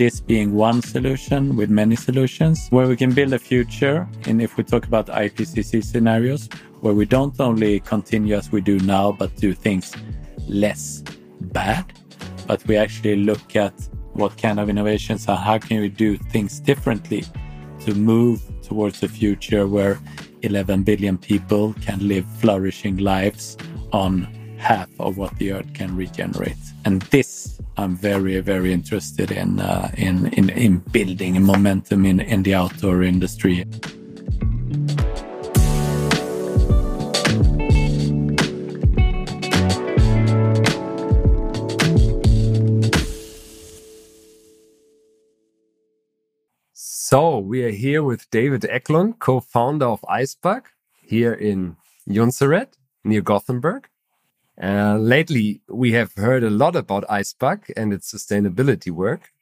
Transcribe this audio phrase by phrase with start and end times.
[0.00, 4.08] this being one solution with many solutions where we can build a future.
[4.24, 6.48] And if we talk about IPCC scenarios,
[6.80, 9.94] where we don't only continue as we do now, but do things
[10.48, 11.02] less
[11.52, 11.84] bad,
[12.46, 13.74] but we actually look at
[14.14, 17.22] what kind of innovations are, how can we do things differently
[17.80, 20.00] to move towards a future where
[20.40, 23.58] 11 billion people can live flourishing lives
[23.92, 24.26] on
[24.60, 26.62] half of what the earth can regenerate.
[26.84, 32.42] And this I'm very, very interested in uh, in, in in building momentum in, in
[32.42, 33.64] the outdoor industry.
[46.74, 50.66] So we are here with David Ekelund, co-founder of Icebug,
[51.02, 51.76] here in
[52.08, 52.68] Jonsered
[53.02, 53.88] near Gothenburg.
[54.62, 59.32] Uh, lately, we have heard a lot about Icebug and its sustainability work.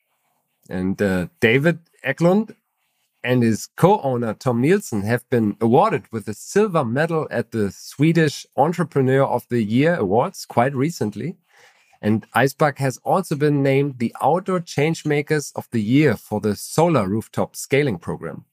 [0.70, 2.54] And uh, David Ekelund
[3.24, 8.46] and his co-owner Tom Nielsen have been awarded with a silver medal at the Swedish
[8.56, 11.36] Entrepreneur of the Year Awards quite recently.
[12.00, 17.08] And Icebug has also been named the Outdoor Changemakers of the Year for the Solar
[17.08, 18.44] Rooftop Scaling Program.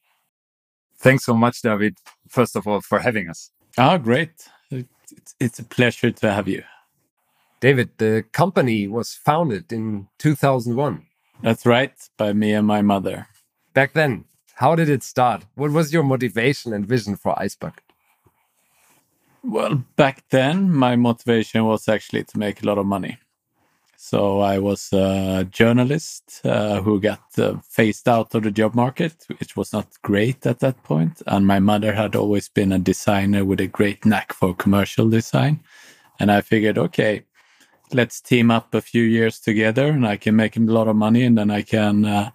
[0.98, 3.52] Thanks so much, David, first of all, for having us.
[3.78, 4.48] Oh, great.
[4.72, 6.64] It's, it's a pleasure to have you.
[7.60, 11.06] David, the company was founded in 2001.
[11.42, 13.28] That's right, by me and my mother.
[13.74, 15.46] Back then, how did it start?
[15.56, 17.74] What was your motivation and vision for Icebug?
[19.44, 23.20] Well, back then, my motivation was actually to make a lot of money.
[24.08, 29.26] So I was a journalist uh, who got uh, phased out of the job market,
[29.40, 31.24] which was not great at that point.
[31.26, 35.60] And my mother had always been a designer with a great knack for commercial design.
[36.20, 37.26] And I figured, okay,
[37.94, 41.24] let's team up a few years together and I can make a lot of money
[41.24, 42.30] and then I can, uh,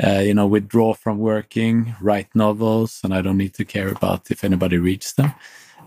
[0.00, 4.30] uh you know, withdraw from working, write novels, and I don't need to care about
[4.30, 5.32] if anybody reads them.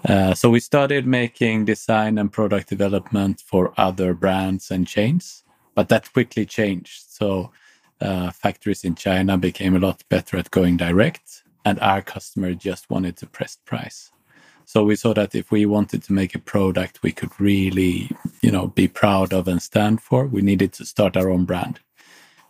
[0.07, 5.44] Uh, so we started making design and product development for other brands and chains,
[5.75, 7.03] but that quickly changed.
[7.09, 7.51] So
[8.00, 12.90] uh, factories in China became a lot better at going direct, and our customer just
[12.90, 14.12] wanted to press price.
[14.63, 18.09] So we saw that if we wanted to make a product we could really,
[18.41, 21.81] you know, be proud of and stand for, we needed to start our own brand.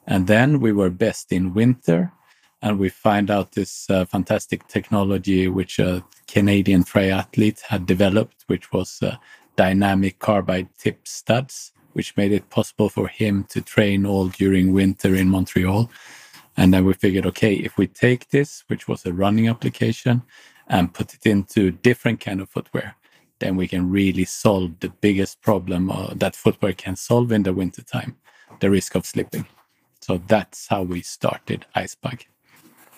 [0.05, 2.11] And then we were best in winter
[2.67, 8.71] and we find out this uh, fantastic technology which a Canadian triathlete had developed, which
[8.73, 9.15] was uh,
[9.55, 15.15] dynamic carbide tip studs, which made it possible for him to train all during winter
[15.15, 15.89] in Montreal.
[16.57, 20.23] And then we figured, okay, if we take this, which was a running application,
[20.67, 22.95] and put it into different kind of footwear,
[23.39, 27.53] then we can really solve the biggest problem uh, that footwear can solve in the
[27.53, 28.17] wintertime,
[28.59, 29.45] the risk of slipping.
[30.01, 32.25] So that's how we started Icebug.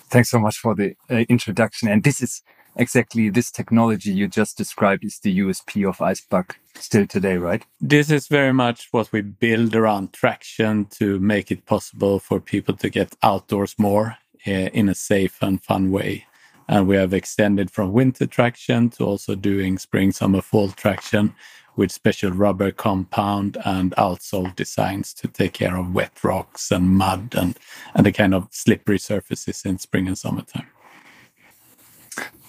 [0.09, 1.87] Thanks so much for the uh, introduction.
[1.87, 2.41] And this is
[2.75, 7.63] exactly this technology you just described is the USP of Icebug still today, right?
[7.81, 12.75] This is very much what we build around traction to make it possible for people
[12.77, 16.25] to get outdoors more uh, in a safe and fun way.
[16.67, 21.33] And we have extended from winter traction to also doing spring, summer, fall traction
[21.79, 27.33] with special rubber compound and outsole designs to take care of wet rocks and mud
[27.37, 27.57] and,
[27.95, 30.67] and the kind of slippery surfaces in spring and summertime.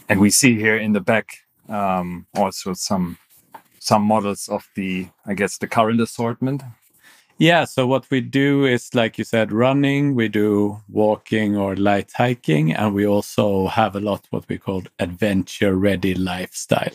[0.08, 1.26] And we see here in the back
[1.68, 3.16] um, also some
[3.78, 6.62] some models of the, I guess, the current assortment.
[7.38, 7.64] Yeah.
[7.64, 10.14] So what we do is, like you said, running.
[10.14, 14.82] We do walking or light hiking, and we also have a lot what we call
[14.98, 16.92] adventure-ready lifestyle.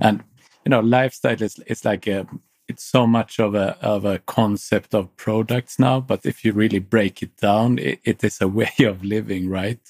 [0.00, 0.22] And
[0.64, 2.26] you know, lifestyle is it's like a
[2.68, 6.00] it's so much of a of a concept of products now.
[6.00, 9.80] But if you really break it down, it, it is a way of living, right?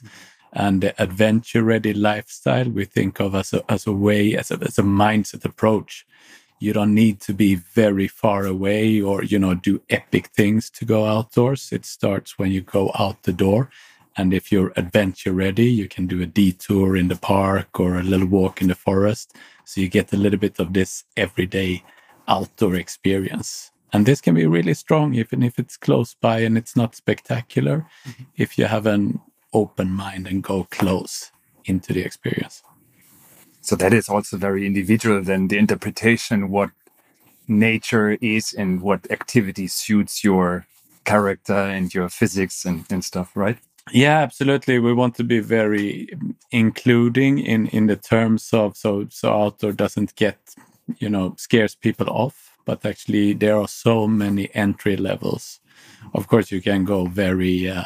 [0.53, 4.59] And the adventure ready lifestyle we think of as a as a way as a
[4.63, 6.07] as a mindset approach.
[6.59, 10.85] You don't need to be very far away or you know do epic things to
[10.85, 11.73] go outdoors.
[11.73, 13.71] It starts when you go out the door.
[14.17, 18.03] And if you're adventure ready, you can do a detour in the park or a
[18.03, 21.83] little walk in the forest so you get a little bit of this everyday
[22.27, 23.71] outdoor experience.
[23.93, 27.87] And this can be really strong, even if it's close by and it's not spectacular,
[28.07, 28.25] mm-hmm.
[28.37, 29.21] if you have an
[29.53, 31.31] open mind and go close
[31.65, 32.63] into the experience.
[33.61, 36.71] So that is also very individual, then the interpretation, what
[37.47, 40.67] nature is and what activity suits your
[41.05, 43.59] character and your physics and, and stuff, right?
[43.93, 44.79] Yeah, absolutely.
[44.79, 46.09] We want to be very
[46.51, 50.37] including in in the terms of so so outdoor doesn't get
[50.99, 55.61] you know scares people off, but actually there are so many entry levels
[56.15, 57.85] Of course, you can go very uh,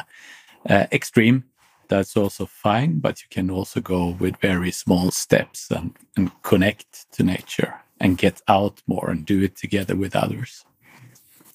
[0.69, 1.43] uh, extreme.
[1.89, 7.11] That's also fine, but you can also go with very small steps and, and connect
[7.13, 10.65] to nature and get out more and do it together with others.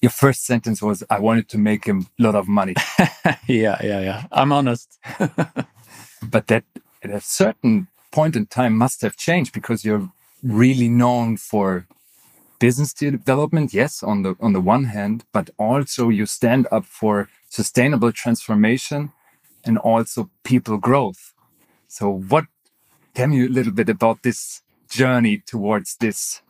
[0.01, 2.73] Your first sentence was, I wanted to make him a lot of money.
[3.47, 4.25] yeah, yeah, yeah.
[4.31, 4.99] I'm honest.
[6.23, 6.63] but that
[7.03, 10.09] at a certain point in time must have changed because you're
[10.43, 11.87] really known for
[12.59, 17.27] business development yes on the on the one hand but also you stand up for
[17.49, 19.11] sustainable transformation
[19.65, 21.33] and also people growth
[21.87, 22.45] so what
[23.15, 26.41] tell me a little bit about this journey towards this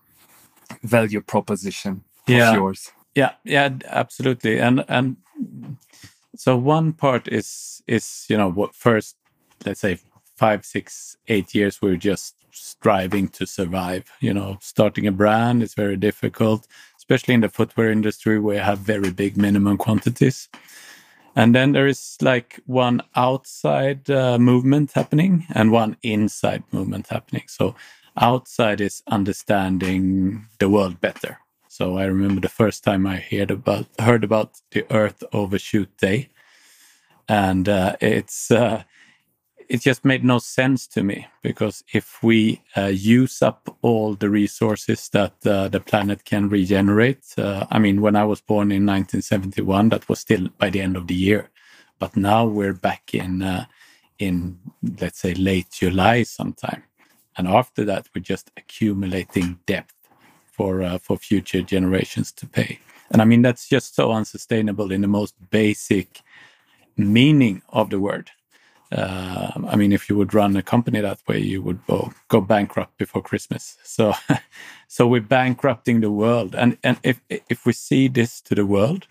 [0.83, 2.50] value proposition yeah.
[2.50, 5.18] of yours yeah yeah absolutely and and
[6.36, 9.18] so one part is is you know what first
[9.66, 10.00] let's say
[10.36, 14.06] five six eight years we're just striving to survive.
[14.19, 16.68] You know, starting a brand is very difficult,
[16.98, 20.50] especially in the footwear industry where you have very big minimum quantities.
[21.36, 27.44] And then there is like one outside uh, movement happening and one inside movement happening.
[27.48, 27.75] So
[28.18, 31.41] outside is understanding the world better.
[31.71, 36.27] So I remember the first time I heard about heard about the Earth Overshoot Day,
[37.29, 38.83] and uh, it's uh,
[39.69, 44.29] it just made no sense to me because if we uh, use up all the
[44.29, 48.85] resources that uh, the planet can regenerate, uh, I mean, when I was born in
[48.85, 51.51] 1971, that was still by the end of the year,
[52.00, 53.63] but now we're back in uh,
[54.19, 54.59] in
[55.00, 56.83] let's say late July sometime,
[57.38, 60.00] and after that we're just accumulating depth
[60.62, 62.80] for uh, for future generations to pay,
[63.10, 66.22] and I mean that's just so unsustainable in the most basic
[66.98, 68.30] meaning of the word.
[68.92, 72.42] Uh, I mean, if you would run a company that way, you would go, go
[72.42, 73.78] bankrupt before Christmas.
[73.84, 74.13] So,
[74.88, 77.18] so we're bankrupting the world, and and if
[77.50, 79.07] if we see this to the world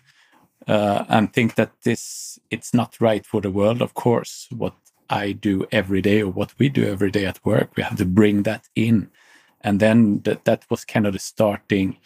[0.67, 4.75] uh, and think that this it's not right for the world, of course, what
[5.09, 8.05] I do every day or what we do every day at work, we have to
[8.05, 9.09] bring that in,
[9.63, 11.97] and then that that was kind of the starting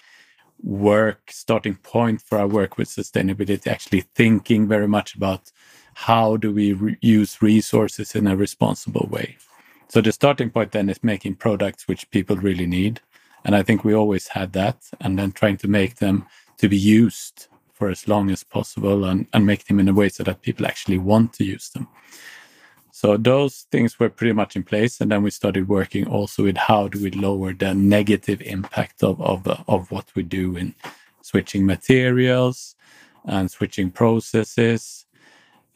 [0.63, 5.51] work starting point for our work with sustainability actually thinking very much about
[5.93, 9.37] how do we re use resources in a responsible way?
[9.87, 12.99] So the starting point then is making products which people really need.
[13.45, 16.25] And I think we always had that, and then trying to make them
[16.57, 20.09] to be used for as long as possible and, and make them in a way
[20.09, 21.87] so that people actually want to use them.
[22.95, 25.01] So those things were pretty much in place.
[25.01, 29.21] And then we started working also with how do we lower the negative impact of,
[29.21, 30.73] of, of what we do in
[31.21, 32.75] switching materials
[33.25, 35.07] and switching processes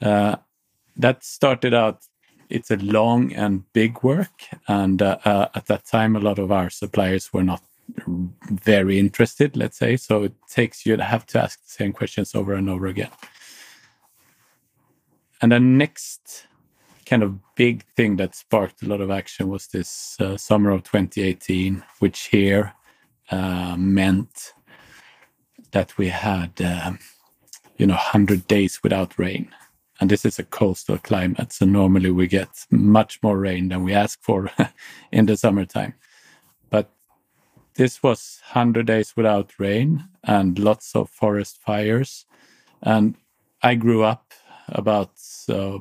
[0.01, 0.37] uh,
[0.95, 2.05] that started out
[2.49, 6.53] it's a long and big work and uh, uh, at that time a lot of
[6.53, 7.61] our suppliers were not
[8.49, 12.33] very interested let's say so it takes you to have to ask the same questions
[12.33, 13.11] over and over again
[15.41, 16.47] and the next
[17.09, 20.83] kind of big thing that sparked a lot of action was this uh, summer of
[20.83, 22.73] 2018 which here
[23.31, 24.53] uh, meant
[25.71, 26.99] that we had um,
[27.77, 29.49] you know 100 days without rain
[29.99, 31.51] and this is a coastal climate.
[31.51, 34.49] So normally we get much more rain than we ask for
[35.11, 35.93] in the summertime.
[36.69, 36.89] But
[37.75, 42.25] this was 100 days without rain and lots of forest fires.
[42.81, 43.15] And
[43.61, 44.33] I grew up
[44.69, 45.11] about
[45.49, 45.79] uh,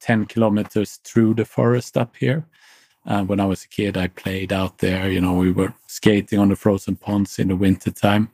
[0.00, 2.44] 10 kilometers through the forest up here.
[3.04, 5.10] And when I was a kid, I played out there.
[5.10, 8.30] You know, we were skating on the frozen ponds in the wintertime.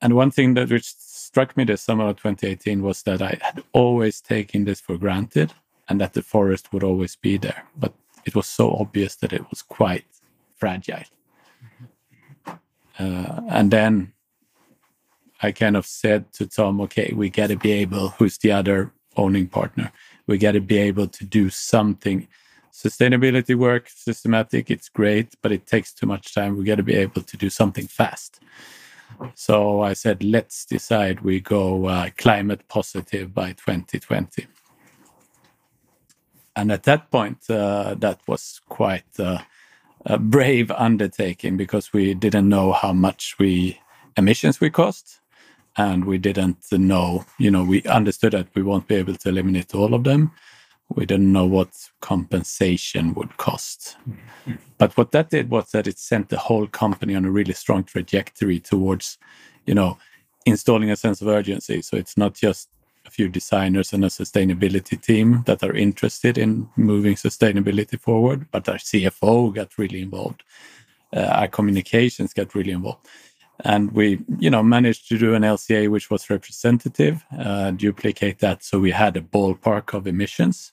[0.00, 3.62] And one thing that which struck me this summer of 2018 was that I had
[3.72, 5.52] always taken this for granted
[5.88, 7.64] and that the forest would always be there.
[7.76, 7.92] But
[8.24, 10.04] it was so obvious that it was quite
[10.54, 11.04] fragile.
[12.98, 14.12] Uh, and then
[15.42, 18.92] I kind of said to Tom, okay, we got to be able, who's the other
[19.16, 19.92] owning partner,
[20.26, 22.28] we got to be able to do something.
[22.72, 26.56] Sustainability work, systematic, it's great, but it takes too much time.
[26.56, 28.40] We got to be able to do something fast.
[29.34, 34.46] So I said, let's decide we go uh, climate positive by 2020.
[36.56, 39.38] And at that point, uh, that was quite uh,
[40.04, 43.80] a brave undertaking because we didn't know how much we
[44.16, 45.20] emissions we cost,
[45.76, 47.24] and we didn't know.
[47.38, 50.32] You know, we understood that we won't be able to eliminate all of them,
[50.96, 53.96] we didn't know what compensation would cost.
[54.78, 57.84] But what that did was that it sent the whole company on a really strong
[57.84, 59.18] trajectory towards,
[59.66, 59.98] you know,
[60.44, 61.82] installing a sense of urgency.
[61.82, 62.68] So it's not just
[63.06, 68.68] a few designers and a sustainability team that are interested in moving sustainability forward, but
[68.68, 70.42] our CFO got really involved.
[71.14, 73.06] Uh, our communications got really involved.
[73.62, 78.62] And we you know managed to do an lca which was representative uh, duplicate that.
[78.62, 80.72] So we had a ballpark of emissions.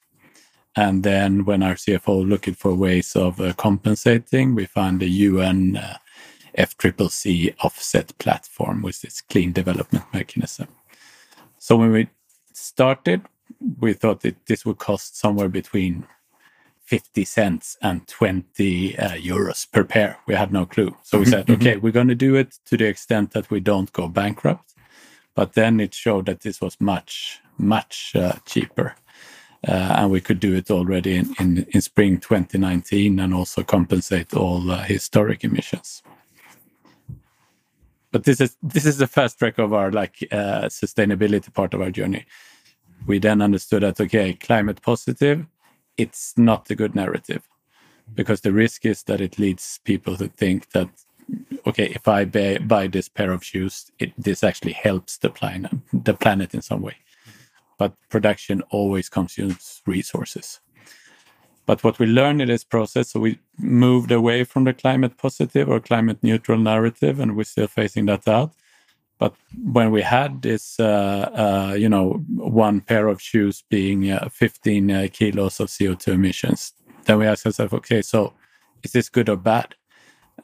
[0.76, 5.78] And then when our cfo looking for ways of uh, compensating we found the un
[5.78, 5.98] uh,
[6.58, 10.68] fccc offset platform with this clean development mechanism.
[11.58, 12.08] So when we
[12.54, 13.22] started
[13.80, 16.06] we thought that this would cost somewhere between
[16.90, 20.18] 50 cents and 20 uh, euros per pair.
[20.26, 20.98] We had no clue.
[21.04, 23.94] So we said, okay, we're going to do it to the extent that we don't
[23.94, 24.74] go bankrupt.
[25.36, 28.96] But then it showed that this was much, much uh, cheaper.
[29.68, 34.34] Uh, and we could do it already in, in, in, spring 2019 and also compensate
[34.34, 36.02] all uh, historic emissions.
[38.12, 41.82] But this is this is the first track of our like uh, sustainability part of
[41.82, 42.26] our journey.
[43.06, 45.46] We then understood that okay, climate positive
[46.00, 47.44] it's not a good narrative
[48.16, 50.90] because the risk is that it leads people to think that
[51.68, 55.72] okay if i buy, buy this pair of shoes it, this actually helps the planet
[55.94, 56.96] the planet in some way.
[57.78, 60.60] But production always consumes resources.
[61.66, 65.70] But what we learned in this process so we moved away from the climate positive
[65.70, 68.52] or climate neutral narrative and we're still facing that out
[69.20, 74.30] but when we had this, uh, uh, you know, one pair of shoes being uh,
[74.32, 76.74] 15 uh, kilos of CO2 emissions,
[77.04, 78.34] then we asked ourselves, okay, so
[78.82, 79.76] is this good or bad?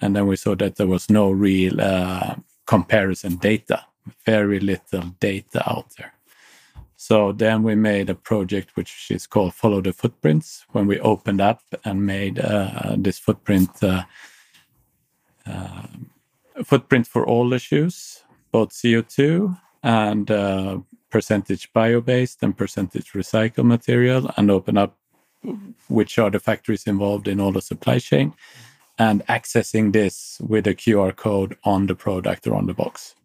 [0.01, 3.85] And then we saw that there was no real uh, comparison data,
[4.25, 6.13] very little data out there.
[6.97, 11.39] So then we made a project which is called Follow the Footprints when we opened
[11.39, 13.69] up and made uh, this footprint
[16.63, 18.24] footprint for all the shoes
[18.55, 24.91] both CO2 and uh, percentage bio-based and percentage recycled material and open up
[25.89, 28.33] which are the factories involved in all the supply chain
[28.97, 33.15] and accessing this with a QR code on the product or on the box,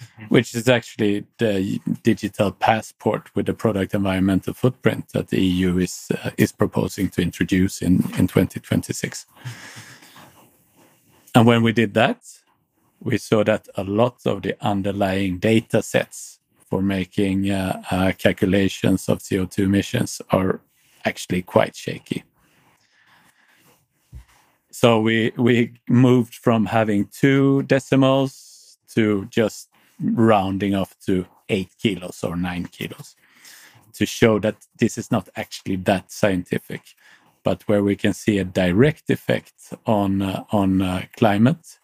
[0.00, 0.26] mm-hmm.
[0.34, 5.94] which is actually the digital passport with the product environmental footprint that the EU is
[6.22, 9.26] uh, is proposing to introduce in in 2026.
[11.34, 12.20] And when we did that,
[13.00, 19.08] we saw that a lot of the underlying data sets for making uh, uh, calculations
[19.08, 20.60] of CO2 emissions are
[21.04, 22.24] actually quite shaky.
[24.70, 29.68] So we we moved from having two decimals to just
[30.00, 33.16] rounding off to eight kilos or nine kilos
[33.94, 36.82] to show that this is not actually that scientific,
[37.42, 41.78] but where we can see a direct effect on uh, on uh, climate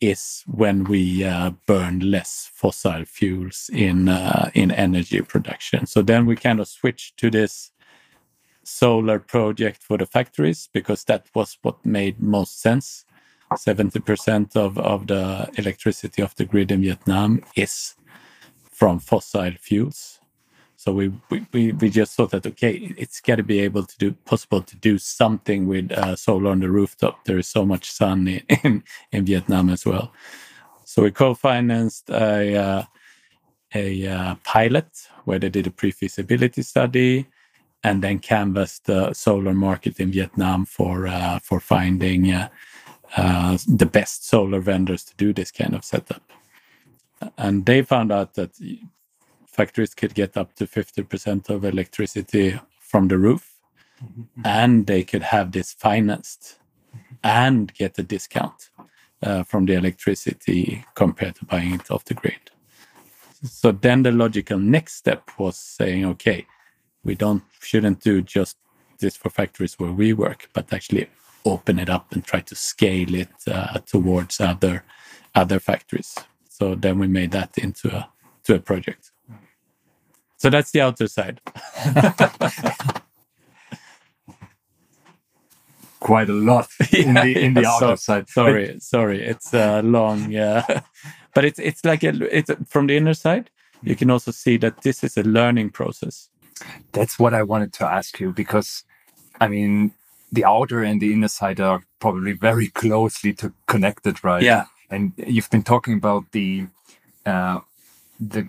[0.00, 5.86] is when we uh, burn less fossil fuels in uh, in energy production.
[5.86, 7.72] So then we kind of switch to this
[8.62, 13.04] solar project for the factories because that was what made most sense.
[13.52, 17.94] 70% of, of the electricity of the grid in Vietnam is
[18.72, 20.15] from fossil fuels.
[20.86, 21.12] So we,
[21.50, 24.76] we, we just thought that okay, it's got to be able to do possible to
[24.76, 27.24] do something with uh, solar on the rooftop.
[27.24, 30.12] There is so much sun in, in, in Vietnam as well.
[30.84, 32.84] So we co-financed a uh,
[33.74, 34.86] a uh, pilot
[35.24, 37.26] where they did a pre-feasibility study
[37.82, 42.48] and then canvassed the solar market in Vietnam for uh, for finding uh,
[43.16, 46.22] uh, the best solar vendors to do this kind of setup.
[47.36, 48.52] And they found out that
[49.56, 53.54] factories could get up to 50% of electricity from the roof
[54.02, 54.42] mm-hmm.
[54.44, 56.58] and they could have this financed
[57.24, 58.70] and get a discount
[59.22, 62.50] uh, from the electricity compared to buying it off the grid.
[63.42, 66.46] So then the logical next step was saying, okay,
[67.04, 68.56] we don't shouldn't do just
[68.98, 71.08] this for factories where we work, but actually
[71.44, 74.84] open it up and try to scale it uh, towards other
[75.34, 76.14] other factories.
[76.48, 78.08] So then we made that into a
[78.44, 79.12] to a project.
[80.36, 81.40] So that's the outer side.
[86.00, 88.28] Quite a lot in the in the yeah, outer side.
[88.28, 90.82] Sorry, but, sorry, it's a long, yeah,
[91.34, 93.50] but it's it's like a, it's from the inner side.
[93.82, 96.28] You can also see that this is a learning process.
[96.92, 98.84] That's what I wanted to ask you because,
[99.40, 99.92] I mean,
[100.32, 104.42] the outer and the inner side are probably very closely to connected, right?
[104.42, 104.66] Yeah.
[104.90, 106.66] And you've been talking about the
[107.24, 107.60] uh,
[108.20, 108.48] the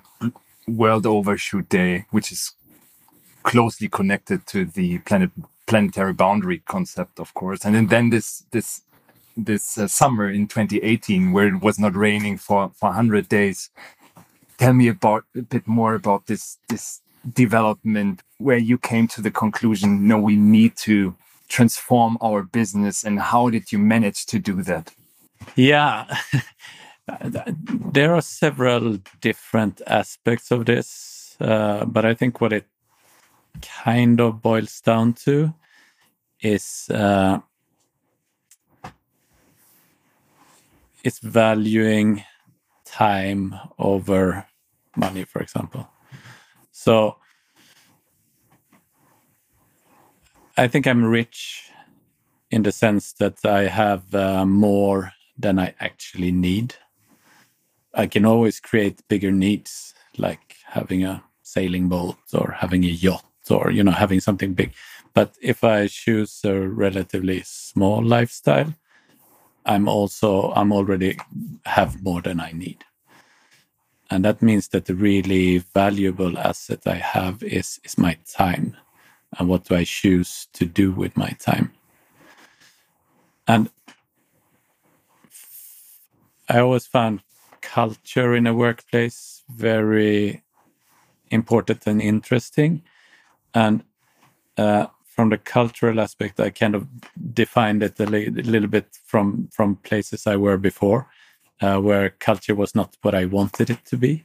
[0.68, 2.54] World Overshoot Day, which is
[3.44, 5.32] closely connected to the planet
[5.66, 7.66] planetary boundary concept, of course.
[7.66, 8.82] And then then this this
[9.36, 13.70] this uh, summer in 2018, where it was not raining for for 100 days.
[14.58, 17.02] Tell me about a bit more about this this
[17.34, 21.16] development where you came to the conclusion no we need to
[21.50, 24.94] transform our business and how did you manage to do that
[25.56, 26.06] yeah
[27.92, 32.66] there are several different aspects of this, uh, but I think what it
[33.62, 35.54] kind of boils down to
[36.42, 37.40] is uh,
[41.04, 42.24] it's valuing
[42.86, 44.46] time over
[44.96, 45.88] money, for example.
[46.72, 47.18] So
[50.58, 51.72] I think I'm rich
[52.52, 56.76] in the sense that I have uh, more than I actually need.
[57.98, 63.25] I can always create bigger needs, like having a sailing boat or having a yacht
[63.50, 64.72] or you know having something big.
[65.16, 68.72] But if I choose a relatively small lifestyle,
[69.66, 71.18] I'm also I'm already
[71.66, 72.86] have more than I need.
[74.12, 78.77] And that means that the really valuable asset I have is is my time.
[79.39, 81.72] And what do I choose to do with my time?
[83.48, 83.72] And
[86.48, 87.22] I always found
[87.74, 90.44] culture in a workplace very
[91.32, 92.82] important and interesting.
[93.54, 93.84] And
[94.58, 96.88] uh, from the cultural aspect, I kind of
[97.34, 101.08] defined it a, li- a little bit from from places I were before,
[101.62, 104.24] uh, where culture was not what I wanted it to be.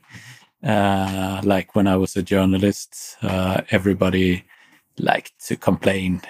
[0.62, 4.44] Uh, like when I was a journalist, uh, everybody
[4.98, 6.20] liked to complain.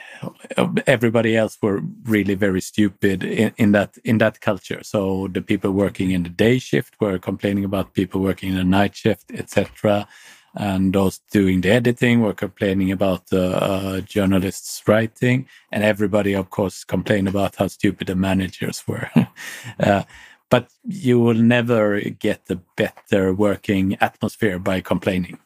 [0.86, 4.82] Everybody else were really very stupid in, in, that in that culture.
[4.82, 8.64] So the people working in the day shift were complaining about people working in the
[8.64, 10.06] night shift, etc
[10.54, 16.50] and those doing the editing were complaining about the uh, journalists writing and everybody of
[16.50, 19.10] course complained about how stupid the managers were
[19.80, 20.02] uh,
[20.50, 25.38] but you will never get a better working atmosphere by complaining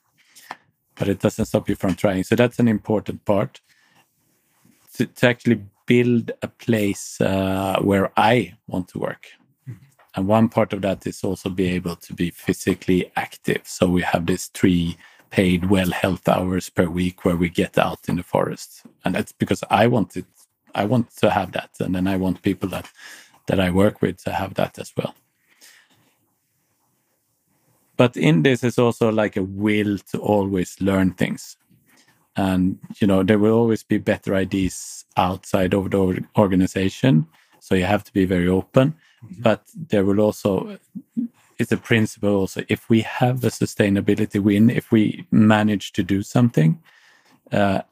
[0.96, 3.60] but it doesn't stop you from trying so that's an important part
[4.94, 9.28] to, to actually build a place uh, where i want to work
[10.16, 13.60] and one part of that is also be able to be physically active.
[13.64, 14.96] So we have this three
[15.30, 18.82] paid well health hours per week where we get out in the forest.
[19.04, 20.24] And that's because I want it.
[20.74, 21.70] I want to have that.
[21.80, 22.90] And then I want people that
[23.46, 25.14] that I work with to have that as well.
[27.96, 31.56] But in this is also like a will to always learn things.
[32.36, 37.26] And you know, there will always be better ideas outside of the organization.
[37.60, 38.94] So you have to be very open
[39.26, 39.42] Mm-hmm.
[39.42, 40.78] But there will also,
[41.58, 46.22] it's a principle also, if we have a sustainability win, if we manage to do
[46.22, 46.80] something,
[47.52, 47.82] uh,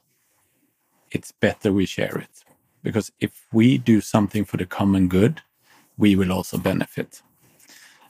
[1.11, 2.43] it's better we share it.
[2.83, 5.41] Because if we do something for the common good,
[5.97, 7.21] we will also benefit.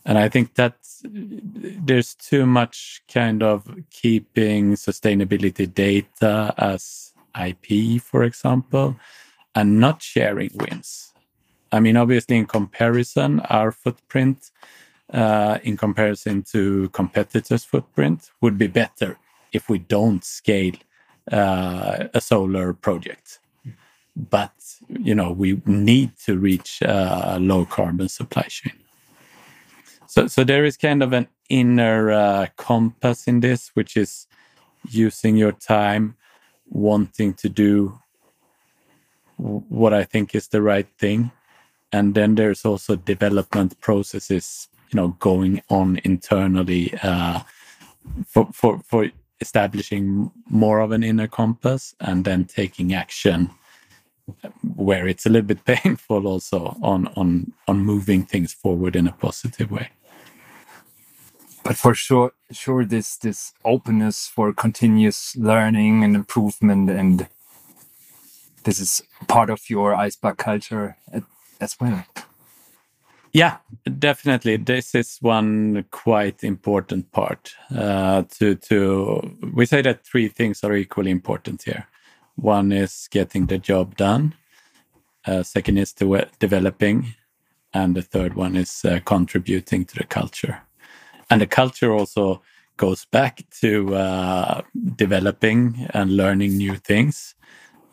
[0.05, 8.23] And I think that there's too much kind of keeping sustainability data as IP, for
[8.23, 8.95] example,
[9.55, 11.13] and not sharing wins.
[11.71, 14.51] I mean, obviously, in comparison, our footprint
[15.11, 19.17] uh, in comparison to competitors' footprint would be better
[19.51, 20.75] if we don't scale
[21.31, 23.39] uh, a solar project.
[24.15, 24.53] But
[24.87, 28.84] you know, we need to reach a low carbon supply chain.
[30.15, 34.27] So, so there is kind of an inner uh, compass in this, which is
[34.89, 36.15] using your time,
[36.69, 37.99] wanting to do
[39.35, 41.31] what I think is the right thing,
[41.91, 47.41] and then there's also development processes you know going on internally uh,
[48.25, 53.49] for, for for establishing more of an inner compass and then taking action
[54.75, 59.11] where it's a little bit painful also on on on moving things forward in a
[59.11, 59.89] positive way
[61.65, 67.27] but for sure sure this this openness for continuous learning and improvement and
[68.63, 70.97] this is part of your Icebug culture
[71.59, 72.03] as well.
[73.31, 73.57] Yeah,
[73.99, 74.57] definitely.
[74.57, 77.53] This is one quite important part.
[77.75, 81.87] Uh, to to we say that three things are equally important here.
[82.35, 84.35] One is getting the job done.
[85.27, 87.15] Uh, second is de developing,
[87.73, 90.61] and the third one is uh, contributing to the culture.
[91.29, 92.41] And the culture also
[92.77, 94.61] goes back to uh,
[94.95, 97.35] developing and learning new things,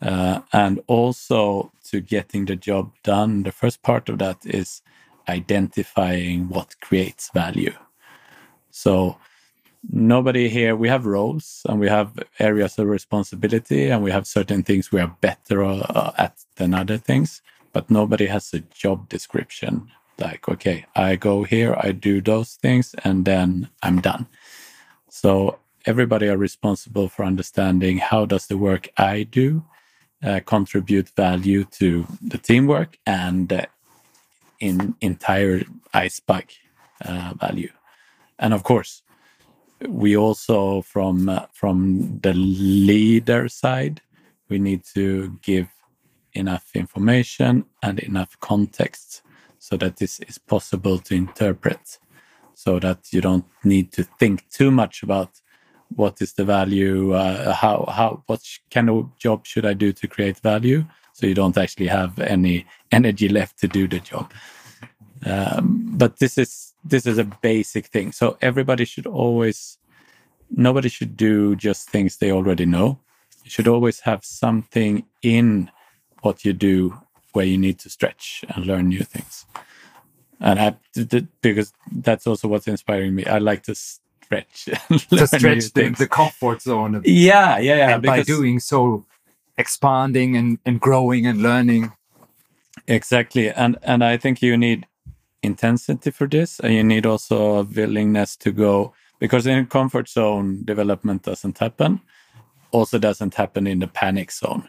[0.01, 4.81] uh, and also to getting the job done, the first part of that is
[5.29, 7.73] identifying what creates value.
[8.71, 9.17] So,
[9.89, 14.63] nobody here, we have roles and we have areas of responsibility and we have certain
[14.63, 17.41] things we are better uh, at than other things,
[17.71, 19.89] but nobody has a job description.
[20.19, 24.27] Like, okay, I go here, I do those things, and then I'm done.
[25.09, 29.63] So, everybody are responsible for understanding how does the work I do
[30.23, 33.65] uh, contribute value to the teamwork and uh,
[34.59, 35.61] in entire
[35.93, 36.45] Icebug
[37.03, 37.71] uh, value.
[38.39, 39.01] And of course,
[39.87, 44.01] we also from uh, from the leader side,
[44.49, 45.67] we need to give
[46.33, 49.21] enough information and enough context
[49.63, 51.97] so that this is possible to interpret
[52.53, 55.29] so that you don't need to think too much about
[55.95, 60.05] what is the value uh, how how what kind of job should i do to
[60.05, 60.83] create value?
[61.13, 64.33] So you don't actually have any energy left to do the job.
[65.25, 68.11] Um, but this is this is a basic thing.
[68.11, 69.77] So everybody should always
[70.49, 72.99] nobody should do just things they already know.
[73.45, 75.71] You should always have something in
[76.21, 76.97] what you do
[77.33, 79.45] where you need to stretch and learn new things.
[80.39, 80.75] And I,
[81.41, 83.25] because that's also what's inspiring me.
[83.25, 84.65] I like to stretch
[85.09, 89.05] to stretch the, the, comfort zone yeah yeah yeah and by doing so
[89.57, 91.91] expanding and, and growing and learning.
[92.87, 94.87] Exactly and and i think you need
[95.43, 100.63] intensity for this and you need also a willingness to go because in comfort zone
[100.65, 102.01] development doesn't happen.
[102.71, 104.67] Also doesn't happen in the panic zone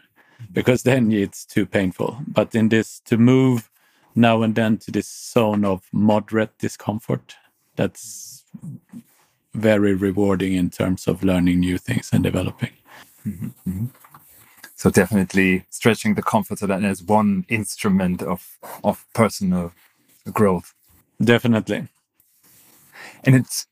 [0.53, 3.71] because then it's too painful but in this to move
[4.15, 7.37] now and then to this zone of moderate discomfort
[7.77, 8.45] that's
[9.55, 12.73] very rewarding in terms of learning new things and developing
[13.27, 13.51] mm -hmm.
[13.67, 13.89] Mm -hmm.
[14.77, 19.71] so definitely stretching the comfort zone as one instrument of of personal
[20.25, 20.75] growth
[21.19, 21.89] definitely
[23.25, 23.67] and it's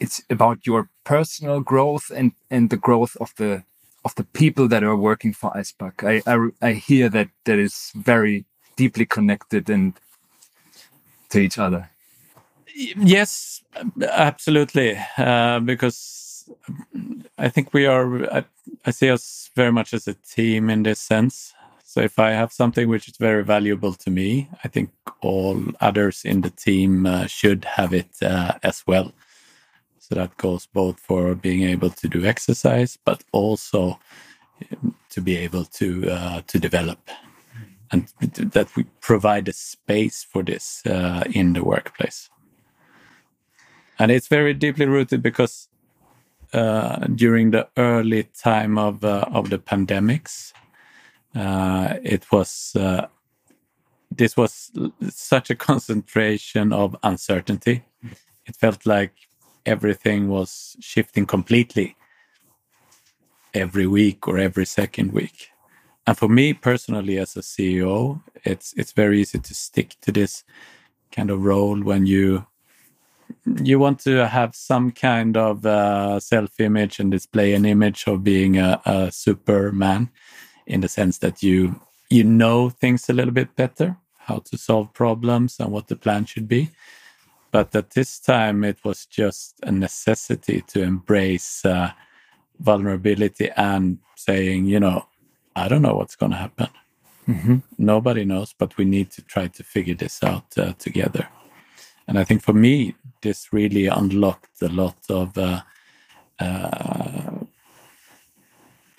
[0.00, 3.62] it's about your personal growth and and the growth of the
[4.04, 6.04] of the people that are working for Icebug.
[6.04, 8.44] I I, I hear that that is very
[8.76, 9.94] deeply connected and
[11.30, 11.90] to each other.
[12.74, 13.62] Yes,
[14.10, 14.98] absolutely.
[15.16, 16.48] Uh, because
[17.38, 18.32] I think we are.
[18.32, 18.44] I,
[18.86, 21.54] I see us very much as a team in this sense.
[21.84, 26.24] So if I have something which is very valuable to me, I think all others
[26.24, 29.12] in the team uh, should have it uh, as well.
[30.12, 33.98] So that goes both for being able to do exercise, but also
[34.70, 36.98] um, to be able to uh, to develop,
[37.90, 42.28] and that we provide a space for this uh, in the workplace.
[43.98, 45.68] And it's very deeply rooted because
[46.52, 50.52] uh, during the early time of uh, of the pandemics,
[51.34, 53.06] uh, it was uh,
[54.10, 54.70] this was
[55.08, 57.82] such a concentration of uncertainty.
[58.44, 59.14] It felt like
[59.66, 61.96] everything was shifting completely
[63.54, 65.50] every week or every second week.
[66.06, 70.44] And for me personally, as a CEO, it's it's very easy to stick to this
[71.12, 72.46] kind of role when you
[73.62, 78.58] you want to have some kind of uh, self-image and display an image of being
[78.58, 80.10] a, a superman
[80.66, 84.92] in the sense that you you know things a little bit better, how to solve
[84.92, 86.68] problems and what the plan should be.
[87.52, 91.92] But at this time, it was just a necessity to embrace uh,
[92.58, 95.06] vulnerability and saying, you know,
[95.54, 96.68] I don't know what's going to happen.
[97.28, 97.58] Mm-hmm.
[97.78, 101.28] Nobody knows, but we need to try to figure this out uh, together.
[102.08, 105.60] And I think for me, this really unlocked a lot of uh,
[106.40, 107.30] uh,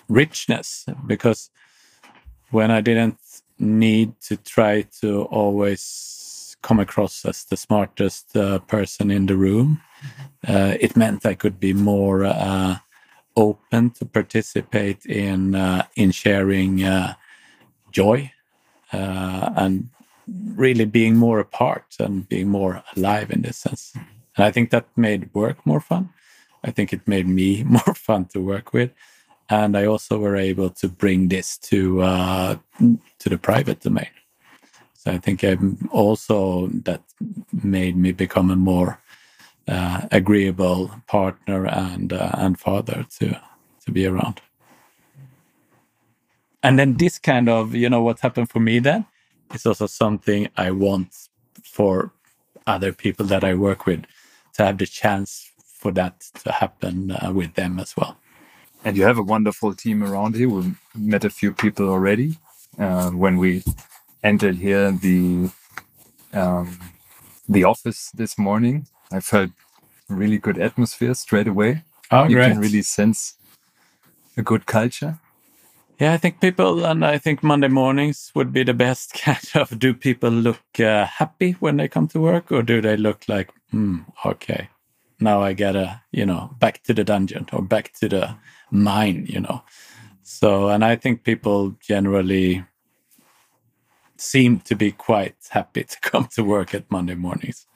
[0.08, 1.50] richness because
[2.50, 3.18] when I didn't
[3.58, 5.82] need to try to always
[6.64, 9.80] come across as the smartest uh, person in the room,
[10.48, 12.76] uh, it meant I could be more uh,
[13.36, 17.14] open to participate in uh, in sharing uh,
[17.92, 18.32] joy
[18.92, 19.90] uh, and
[20.56, 23.92] really being more a part and being more alive in this sense.
[24.36, 26.08] And I think that made work more fun.
[26.64, 28.90] I think it made me more fun to work with
[29.50, 32.56] and I also were able to bring this to uh,
[33.18, 34.14] to the private domain.
[35.04, 37.02] So I think I'm also that
[37.64, 39.00] made me become a more
[39.68, 43.40] uh, agreeable partner and uh, and father to
[43.86, 44.40] to be around.
[46.62, 49.06] And then this kind of you know what happened for me then
[49.54, 51.14] is also something I want
[51.64, 52.12] for
[52.66, 54.04] other people that I work with
[54.54, 58.16] to have the chance for that to happen uh, with them as well
[58.84, 60.50] and you have a wonderful team around you.
[60.50, 62.38] We met a few people already
[62.78, 63.64] uh, when we
[64.24, 65.50] entered here the
[66.32, 66.78] um,
[67.48, 68.86] the office this morning.
[69.12, 69.50] I felt
[70.08, 71.84] really good atmosphere straight away.
[72.10, 72.52] Oh, you great.
[72.52, 73.36] can really sense
[74.36, 75.18] a good culture.
[76.00, 79.78] Yeah, I think people, and I think Monday mornings would be the best kind of.
[79.78, 83.50] Do people look uh, happy when they come to work, or do they look like,
[83.70, 84.68] hmm, okay,
[85.20, 88.36] now I gotta, you know, back to the dungeon or back to the
[88.70, 89.62] mine, you know.
[90.22, 92.64] So, and I think people generally
[94.24, 97.66] seem to be quite happy to come to work at Monday mornings.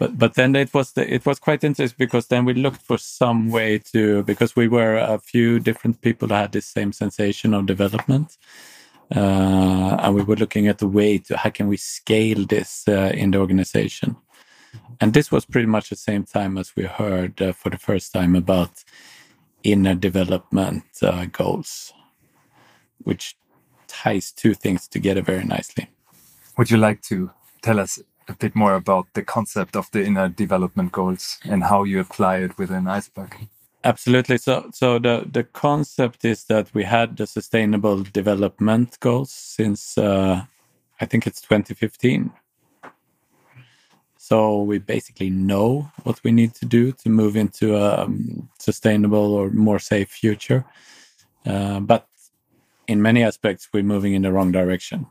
[0.00, 2.98] but but then it was the, it was quite interesting because then we looked for
[2.98, 7.54] some way to because we were a few different people that had the same sensation
[7.54, 8.38] of development
[9.14, 13.12] uh, and we were looking at the way to how can we scale this uh,
[13.14, 14.16] in the organization
[15.00, 18.12] and this was pretty much the same time as we heard uh, for the first
[18.12, 18.82] time about
[19.62, 21.92] inner development uh, goals
[23.04, 23.36] which
[23.90, 25.88] ties two things together very nicely
[26.60, 27.30] would you like to
[27.62, 27.98] tell us
[28.28, 32.36] a bit more about the concept of the inner development goals and how you apply
[32.38, 33.48] it within Icebug?
[33.82, 34.36] Absolutely.
[34.36, 40.44] So, so the the concept is that we had the sustainable development goals since uh,
[41.00, 42.30] I think it's 2015.
[44.18, 49.32] So we basically know what we need to do to move into a um, sustainable
[49.34, 50.64] or more safe future.
[51.46, 52.09] Uh, but
[52.90, 55.06] in many aspects, we're moving in the wrong direction.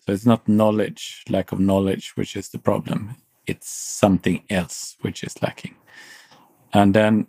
[0.00, 3.14] So it's not knowledge, lack of knowledge, which is the problem.
[3.46, 5.76] It's something else which is lacking.
[6.72, 7.28] And then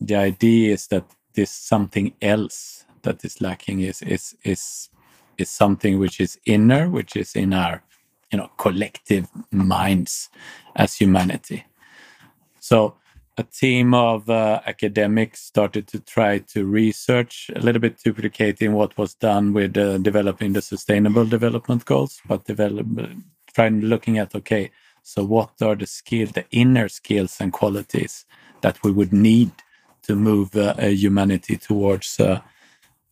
[0.00, 4.88] the idea is that this something else that is lacking is is is
[5.36, 7.82] is something which is inner, which is in our
[8.32, 10.30] you know collective minds
[10.76, 11.66] as humanity.
[12.58, 12.96] So
[13.36, 18.96] a team of uh, academics started to try to research a little bit duplicating what
[18.96, 22.44] was done with uh, developing the sustainable development goals but
[23.54, 24.70] trying looking at okay
[25.02, 28.24] so what are the skills the inner skills and qualities
[28.60, 29.50] that we would need
[30.02, 32.40] to move uh, humanity towards uh,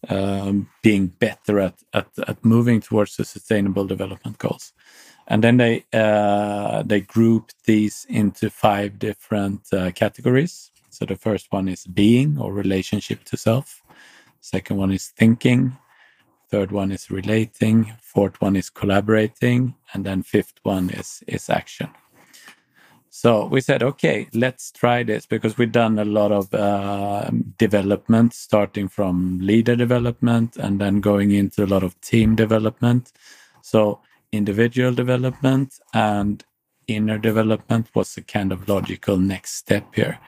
[0.08, 4.72] um, being better at, at, at moving towards the sustainable development goals
[5.32, 10.70] and then they uh, they grouped these into five different uh, categories.
[10.90, 13.82] So the first one is being or relationship to self.
[14.42, 15.72] Second one is thinking.
[16.50, 17.94] Third one is relating.
[18.02, 21.88] Fourth one is collaborating, and then fifth one is is action.
[23.08, 28.34] So we said, okay, let's try this because we've done a lot of uh, development,
[28.34, 33.12] starting from leader development and then going into a lot of team development.
[33.62, 34.00] So
[34.32, 36.44] individual development and
[36.88, 40.18] inner development was a kind of logical next step here.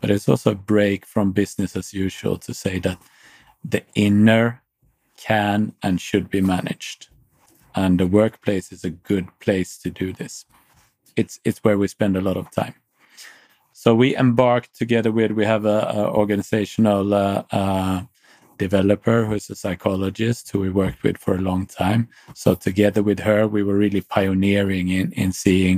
[0.00, 2.98] But it's also a break from business as usual to say that
[3.62, 4.62] the inner
[5.16, 7.08] can and should be managed.
[7.74, 10.46] And the workplace is a good place to do this.
[11.16, 12.74] It's it's where we spend a lot of time.
[13.72, 18.02] So we embarked together with we have a, a organizational uh, uh,
[18.66, 22.02] developer who's a psychologist who we worked with for a long time.
[22.34, 25.76] So together with her, we were really pioneering in in seeing,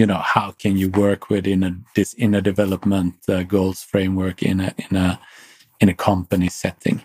[0.00, 4.60] you know, how can you work within a this inner development uh, goals framework in
[4.60, 5.18] a in a
[5.80, 6.98] in a company setting.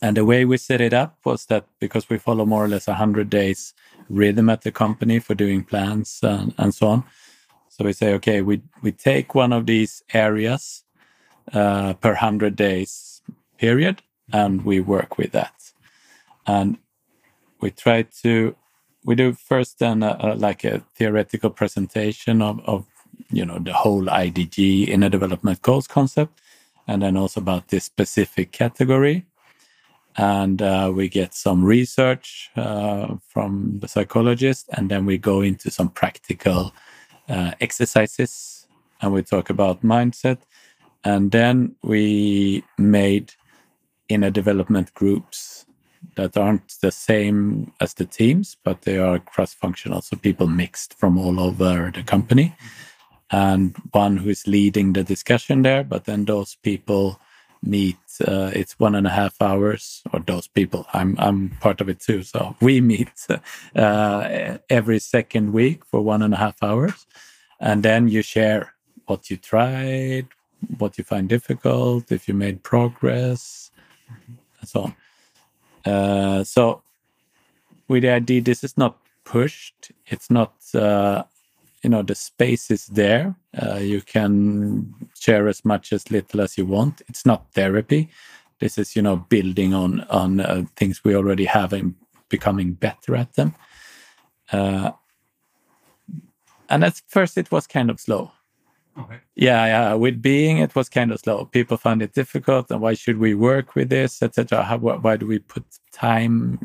[0.00, 2.88] And the way we set it up was that because we follow more or less
[2.88, 3.74] a hundred days
[4.08, 7.04] rhythm at the company for doing plans and, and so on.
[7.68, 10.84] So we say, okay, we we take one of these areas
[11.52, 13.22] uh, per 100 days
[13.58, 15.72] period and we work with that.
[16.46, 16.78] And
[17.60, 18.54] we try to
[19.04, 22.86] we do first then a, a, like a theoretical presentation of, of
[23.30, 26.40] you know the whole idg inner development goals concept
[26.86, 29.26] and then also about this specific category.
[30.16, 35.70] And uh, we get some research uh, from the psychologist and then we go into
[35.70, 36.74] some practical
[37.28, 38.66] uh, exercises
[39.00, 40.38] and we talk about mindset
[41.08, 43.32] and then we made
[44.10, 45.64] inner development groups
[46.16, 50.02] that aren't the same as the teams, but they are cross functional.
[50.02, 52.54] So people mixed from all over the company.
[53.30, 57.18] And one who is leading the discussion there, but then those people
[57.62, 61.88] meet uh, it's one and a half hours or those people i'm i'm part of
[61.88, 63.26] it too so we meet
[63.74, 67.04] uh, every second week for one and a half hours
[67.58, 68.72] and then you share
[69.06, 70.28] what you tried
[70.78, 73.70] what you find difficult, if you made progress,
[74.60, 75.92] and so on.
[75.92, 76.82] Uh, so,
[77.88, 79.92] with the idea, this is not pushed.
[80.06, 81.24] It's not, uh,
[81.82, 83.34] you know, the space is there.
[83.60, 87.02] Uh, you can share as much as little as you want.
[87.08, 88.08] It's not therapy.
[88.58, 91.94] This is, you know, building on on uh, things we already have and
[92.28, 93.54] becoming better at them.
[94.50, 94.90] Uh,
[96.68, 98.32] and at first, it was kind of slow
[98.98, 99.20] Okay.
[99.36, 99.94] Yeah, yeah.
[99.94, 101.44] With being, it was kind of slow.
[101.44, 104.64] People found it difficult, and why should we work with this, etc.
[104.78, 106.58] Why do we put time,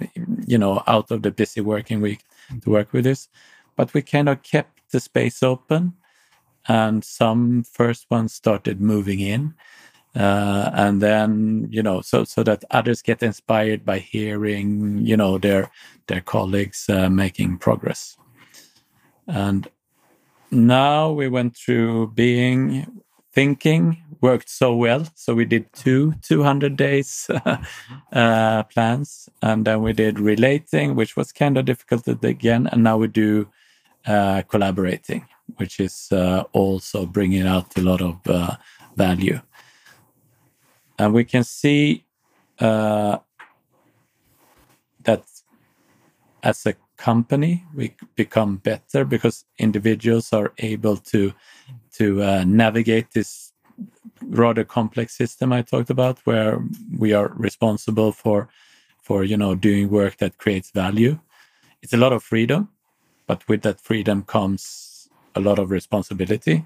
[0.48, 2.24] you know, out of the busy working week
[2.62, 3.30] to work with this?
[3.76, 5.94] But we kind of kept the space open,
[6.68, 9.54] and some first ones started moving in,
[10.16, 15.38] uh, and then you know, so so that others get inspired by hearing, you know,
[15.38, 15.70] their
[16.08, 18.18] their colleagues uh, making progress,
[19.28, 19.68] and
[20.54, 22.86] now we went through being
[23.34, 25.06] thinking worked so well.
[25.16, 27.30] So we did two 200 days
[28.14, 32.98] uh, plans and then we did relating which was kind of difficult again and now
[32.98, 33.48] we do
[34.06, 35.26] uh, collaborating
[35.58, 38.56] which is uh, also bringing out a lot of uh,
[38.96, 39.40] value.
[40.98, 42.06] And we can see
[42.60, 43.18] uh,
[45.04, 45.24] that
[46.42, 51.34] as a company we become better because individuals are able to
[51.92, 53.54] to uh, navigate this
[54.22, 56.64] rather complex system I talked about, where
[56.98, 58.48] we are responsible for
[59.02, 61.20] for you know doing work that creates value.
[61.82, 62.70] It's a lot of freedom,
[63.28, 66.66] but with that freedom comes a lot of responsibility.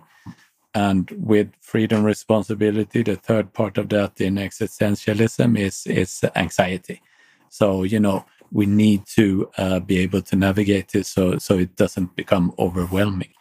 [0.76, 7.02] And with freedom responsibility, the third part of that in existentialism is is anxiety.
[7.50, 11.76] So you know we need to uh, be able to navigate it so so it
[11.76, 13.34] doesn't become overwhelming.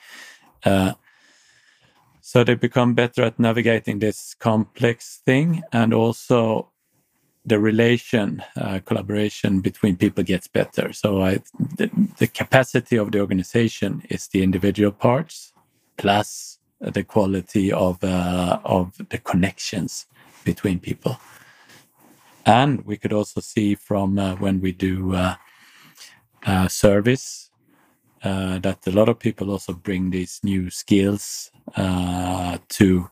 [0.64, 0.92] Uh,
[2.20, 6.70] so they become better at navigating this complex thing, and also
[7.44, 10.92] the relation, uh, collaboration between people gets better.
[10.92, 11.38] So I,
[11.76, 11.88] the,
[12.18, 15.52] the capacity of the organization is the individual parts
[15.96, 20.06] plus the quality of uh, of the connections
[20.44, 21.18] between people.
[22.46, 25.34] And we could also see from uh, when we do uh,
[26.46, 27.50] uh, service
[28.22, 33.10] uh, that a lot of people also bring these new skills uh, to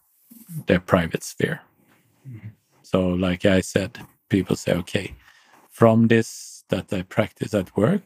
[0.67, 1.61] their private sphere.
[2.29, 2.49] Mm-hmm.
[2.83, 5.15] So, like I said, people say, okay,
[5.71, 8.03] from this that I practice at work,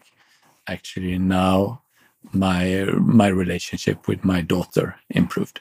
[0.67, 1.83] actually now
[2.33, 5.61] my my relationship with my daughter improved,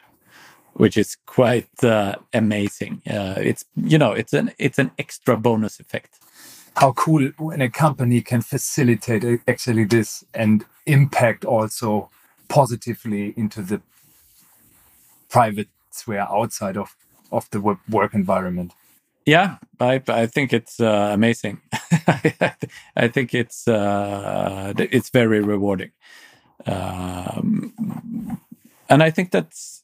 [0.77, 3.01] which is quite uh, amazing.
[3.09, 6.19] Uh, it's you know it's an it's an extra bonus effect.
[6.75, 12.09] How cool when a company can facilitate actually this and impact also
[12.47, 13.81] positively into the
[15.29, 16.95] private sphere outside of
[17.31, 17.59] of the
[17.89, 18.71] work environment.
[19.25, 21.59] Yeah i i think it's uh, amazing.
[22.95, 25.91] I think it's uh, it's very rewarding.
[26.65, 27.73] Um,
[28.89, 29.83] and i think that's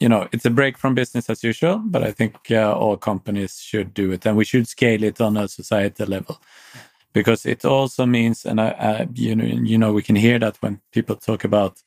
[0.00, 3.60] you know it's a break from business as usual but i think uh, all companies
[3.60, 4.26] should do it.
[4.26, 6.40] And we should scale it on a societal level
[7.12, 10.56] because it also means and I, I, you know you know we can hear that
[10.62, 11.82] when people talk about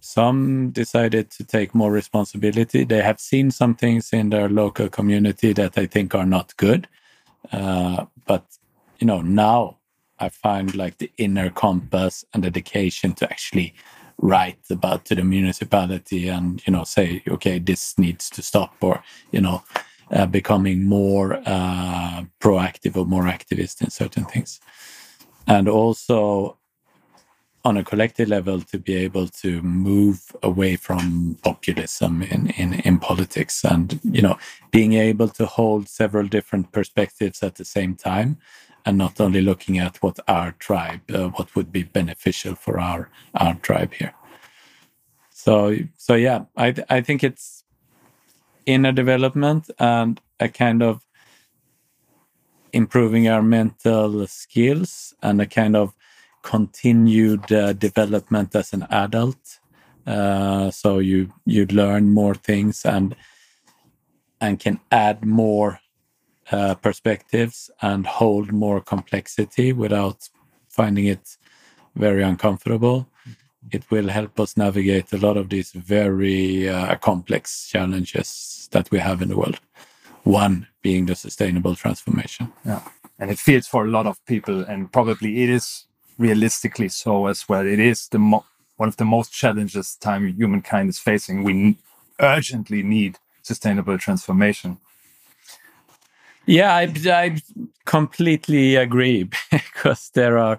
[0.00, 5.52] some decided to take more responsibility they have seen some things in their local community
[5.54, 6.86] that they think are not good.
[7.52, 8.44] Uh, but
[8.98, 9.76] you know now
[10.18, 13.74] i find like the inner compass and dedication to actually
[14.20, 19.02] write about to the municipality and you know say okay this needs to stop or
[19.30, 19.62] you know
[20.10, 24.60] uh, becoming more uh, proactive or more activist in certain things.
[25.46, 26.56] And also
[27.64, 32.98] on a collective level to be able to move away from populism in, in, in
[32.98, 34.38] politics and you know
[34.70, 38.38] being able to hold several different perspectives at the same time
[38.88, 43.10] and not only looking at what our tribe, uh, what would be beneficial for our
[43.34, 44.14] our tribe here.
[45.28, 47.64] So so yeah, I I think it's
[48.64, 51.04] inner development and a kind of
[52.72, 55.94] improving our mental skills and a kind of
[56.42, 59.60] continued uh, development as an adult.
[60.06, 63.14] Uh, so you you learn more things and
[64.40, 65.78] and can add more
[66.52, 70.28] uh, perspectives and hold more complexity without
[70.68, 71.36] finding it
[71.94, 73.08] very uncomfortable.
[73.70, 78.98] It will help us navigate a lot of these very uh, complex challenges that we
[78.98, 79.60] have in the world.
[80.22, 82.52] One being the sustainable transformation.
[82.64, 82.80] Yeah.
[83.18, 85.84] And it feels for a lot of people, and probably it is
[86.18, 87.66] realistically so as well.
[87.66, 91.42] It is the one of the most challenges time humankind is facing.
[91.42, 91.78] We
[92.20, 94.78] urgently need sustainable transformation.
[96.48, 97.42] Yeah, I, I
[97.84, 100.58] completely agree because there are,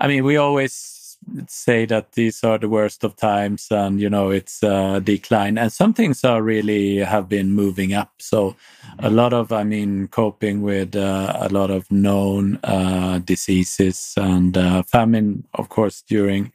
[0.00, 1.16] I mean, we always
[1.46, 5.58] say that these are the worst of times and, you know, it's a decline.
[5.58, 8.10] And some things are really have been moving up.
[8.18, 8.56] So
[8.98, 14.58] a lot of, I mean, coping with uh, a lot of known uh, diseases and
[14.58, 16.50] uh, famine, of course, during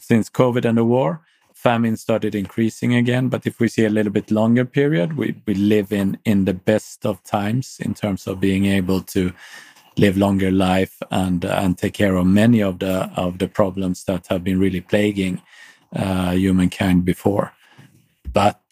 [0.00, 1.22] since COVID and the war
[1.66, 3.28] famine started increasing again.
[3.28, 6.54] But if we see a little bit longer period, we, we live in in the
[6.54, 9.32] best of times in terms of being able to
[9.96, 14.28] live longer life and and take care of many of the of the problems that
[14.28, 15.42] have been really plaguing
[15.96, 17.52] uh, humankind before.
[18.32, 18.62] But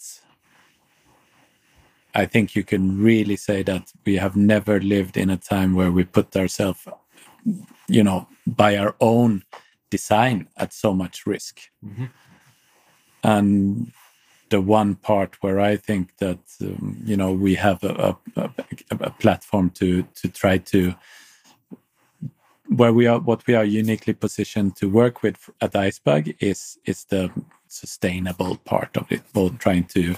[2.23, 5.91] I think you can really say that we have never lived in a time where
[5.91, 6.87] we put ourselves,
[7.89, 9.43] you know, by our own
[9.91, 11.55] design at so much risk.
[11.83, 12.09] Mm -hmm.
[13.25, 13.91] And
[14.51, 18.51] the one part where I think that um, you know we have a, a,
[18.91, 20.95] a, platform to to try to
[22.69, 27.05] where we are what we are uniquely positioned to work with at Icebug is is
[27.05, 27.31] the
[27.69, 30.15] sustainable part of it, both trying to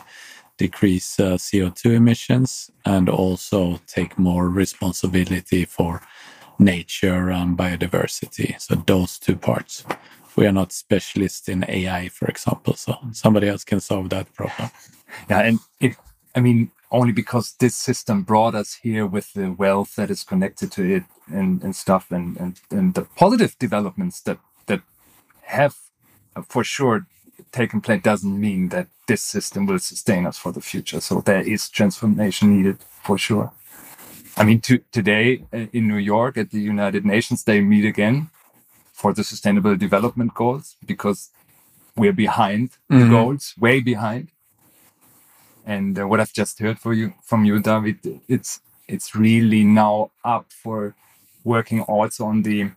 [0.59, 6.03] decrease uh, CO2 emissions and also take more responsibility for
[6.59, 8.61] nature and biodiversity.
[8.61, 9.85] So those two parts.
[10.37, 14.71] We are not specialists in AI, for example, so somebody else can solve that problem.
[15.31, 15.97] Yeah, and it,
[16.35, 20.73] I mean, only because this system brought us here with the wealth that is connected
[20.73, 24.83] to it and, and stuff and, and, and the positive developments that that
[25.43, 25.77] have
[26.37, 27.07] uh, for sure
[27.53, 31.01] taken place doesn't mean that this system will sustain us for the future.
[31.01, 33.53] So there is transformation needed for sure.
[34.37, 38.31] I mean, to, today uh, in New York at the United Nations, they meet again
[38.97, 41.29] for the Sustainable Development Goals because
[41.97, 43.01] we're behind mm-hmm.
[43.01, 44.29] the goals, way behind.
[45.67, 50.13] And uh, what I've just heard for you from you, David, it's it's really now
[50.25, 50.95] up for
[51.45, 52.71] working also on the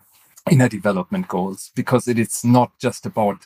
[0.51, 3.45] inner development goals because it is not just about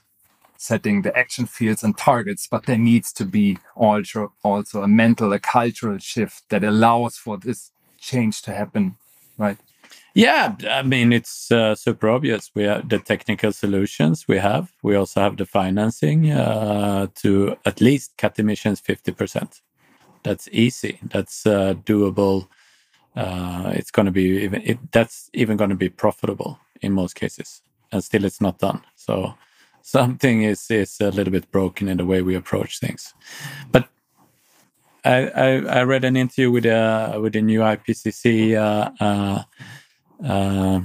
[0.57, 5.32] setting the action fields and targets, but there needs to be also also a mental,
[5.32, 8.95] a cultural shift that allows for this change to happen,
[9.38, 9.57] right?
[10.14, 12.51] Yeah, I mean it's uh, super obvious.
[12.53, 14.72] We have the technical solutions we have.
[14.84, 19.61] We also have the financing uh, to at least cut emissions fifty percent.
[20.24, 20.99] That's easy.
[21.03, 22.47] That's uh, doable.
[23.16, 24.61] Uh, it's going to be even.
[24.64, 27.61] It, that's even going to be profitable in most cases,
[27.91, 28.82] and still it's not done.
[28.95, 29.34] So
[29.82, 33.14] something is is a little bit broken in the way we approach things.
[33.72, 33.89] But
[35.05, 35.47] I I,
[35.80, 38.55] I read an interview with uh, with a new IPCC
[40.22, 40.82] uh, uh,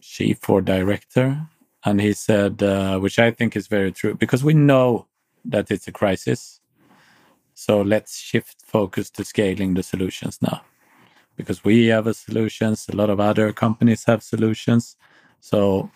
[0.00, 1.40] chief or director,
[1.84, 5.06] and he said, uh, which I think is very true, because we know
[5.44, 6.60] that it's a crisis.
[7.54, 10.62] So let's shift focus to scaling the solutions now,
[11.36, 12.86] because we have a solutions.
[12.88, 14.96] A lot of other companies have solutions.
[15.40, 15.90] So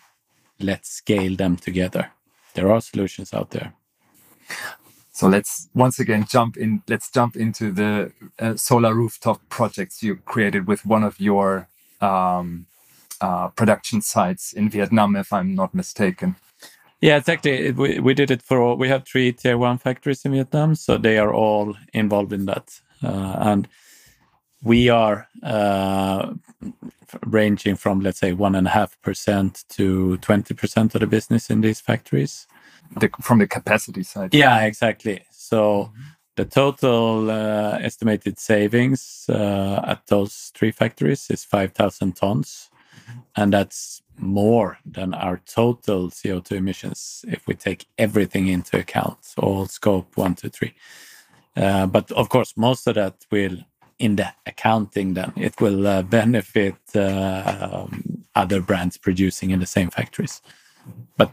[0.59, 2.11] let's scale them together
[2.55, 3.73] there are solutions out there.
[5.11, 6.81] So let's once again jump in.
[6.89, 11.69] Let's jump into the uh, solar rooftop projects you created with one of your
[12.01, 12.65] um,
[13.21, 16.35] uh, production sites in Vietnam, if I'm not mistaken.
[17.01, 17.71] Yeah, exactly.
[17.71, 18.77] We, we did it for all.
[18.77, 22.79] We have three tier one factories in Vietnam, so they are all involved in that.
[23.03, 23.67] Uh, and
[24.63, 26.33] we are uh,
[27.25, 31.49] ranging from let's say one and a half percent to twenty percent of the business
[31.49, 32.47] in these factories.
[32.97, 34.33] The, from the capacity side.
[34.33, 35.25] Yeah, exactly.
[35.31, 36.01] So mm-hmm.
[36.35, 42.69] The total uh, estimated savings uh, at those three factories is five thousand tons,
[43.09, 43.19] mm-hmm.
[43.35, 49.65] and that's more than our total CO2 emissions if we take everything into account, all
[49.65, 50.73] scope one, two, three.
[51.57, 53.57] Uh, but of course, most of that will
[53.99, 59.65] in the accounting then it will uh, benefit uh, um, other brands producing in the
[59.65, 60.41] same factories
[61.17, 61.31] but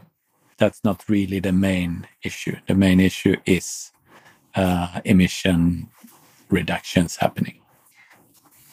[0.57, 3.91] that's not really the main issue the main issue is
[4.55, 5.89] uh, emission
[6.49, 7.59] reductions happening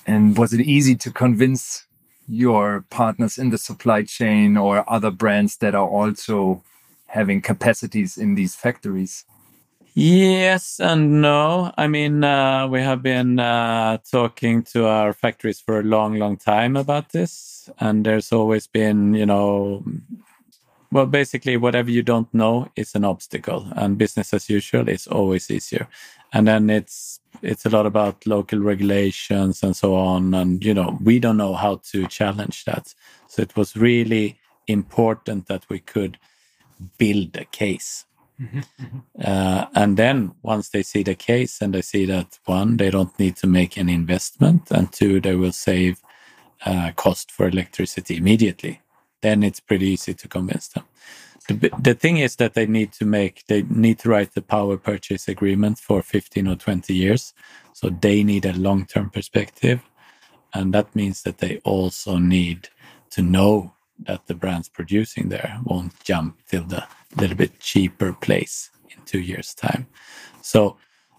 [0.07, 1.87] and was it easy to convince
[2.29, 6.63] your partners in the supply chain or other brands that are also
[7.07, 9.25] having capacities in these factories
[9.95, 11.73] Yes and no.
[11.77, 16.37] I mean, uh, we have been uh, talking to our factories for a long, long
[16.37, 17.69] time about this.
[17.81, 19.85] And there's always been, you know,
[20.93, 25.51] well, basically, whatever you don't know is an obstacle, and business as usual is always
[25.51, 25.89] easier.
[26.33, 30.35] And then it's it's a lot about local regulations and so on.
[30.35, 32.95] And you know, we don't know how to challenge that.
[33.29, 36.19] So it was really important that we could
[36.99, 38.05] build a case
[39.23, 43.17] uh, and then once they see the case and they see that one, they don't
[43.19, 46.01] need to make an investment, and two, they will save
[46.65, 48.81] uh, cost for electricity immediately,
[49.23, 50.85] then it's pretty easy to convince them.
[51.49, 54.77] The, the thing is that they need to make, they need to write the power
[54.77, 57.35] purchase agreement for 15 or 20 years.
[57.73, 59.81] So they need a long term perspective.
[60.55, 62.69] And that means that they also need
[63.11, 68.71] to know that the brands producing there won't jump till the little bit cheaper place
[68.89, 69.87] in two years' time.
[70.43, 70.77] So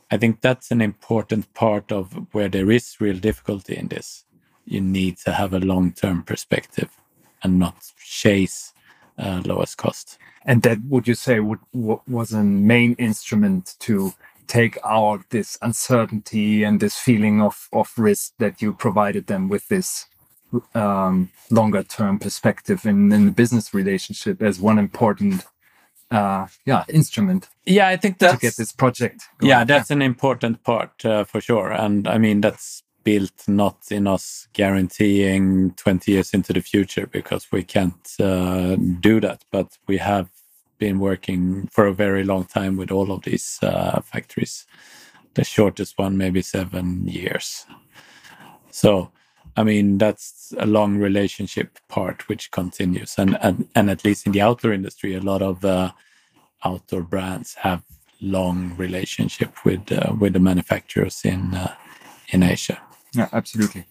[0.09, 4.25] I think that's an important part of where there is real difficulty in this.
[4.65, 6.89] You need to have a long term perspective
[7.43, 8.73] and not chase
[9.17, 10.17] uh, lowest cost.
[10.45, 14.13] And that would you say would, was a main instrument to
[14.47, 19.67] take out this uncertainty and this feeling of, of risk that you provided them with
[19.69, 20.07] this
[20.75, 25.45] um, longer term perspective in, in the business relationship as one important
[26.11, 29.23] uh, yeah instrument Yeah, I think to that's get this project.
[29.39, 29.49] going.
[29.51, 31.71] yeah, that's an important part uh, for sure.
[31.71, 37.51] And I mean, that's built not in us guaranteeing 20 years into the future because
[37.51, 39.43] we can't uh, do that.
[39.51, 40.29] But we have
[40.77, 44.65] been working for a very long time with all of these uh, factories.
[45.33, 47.65] The shortest one, maybe seven years.
[48.71, 49.11] So,
[49.55, 53.15] I mean, that's a long relationship part which continues.
[53.17, 55.91] And, and, and at least in the outdoor industry, a lot of uh,
[56.63, 57.83] outdoor brands have
[58.21, 61.73] long relationship with uh, with the manufacturers in uh,
[62.29, 62.79] in Asia.
[63.13, 63.85] Yeah, absolutely.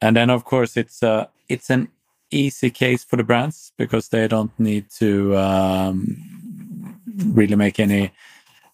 [0.00, 1.88] And then of course it's uh, it's an
[2.30, 8.12] easy case for the brands because they don't need to um, really make any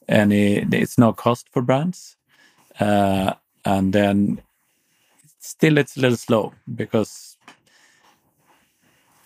[0.09, 2.17] any it's no cost for brands.
[2.79, 3.35] Uh,
[3.65, 4.41] and then
[5.39, 7.37] still it's a little slow because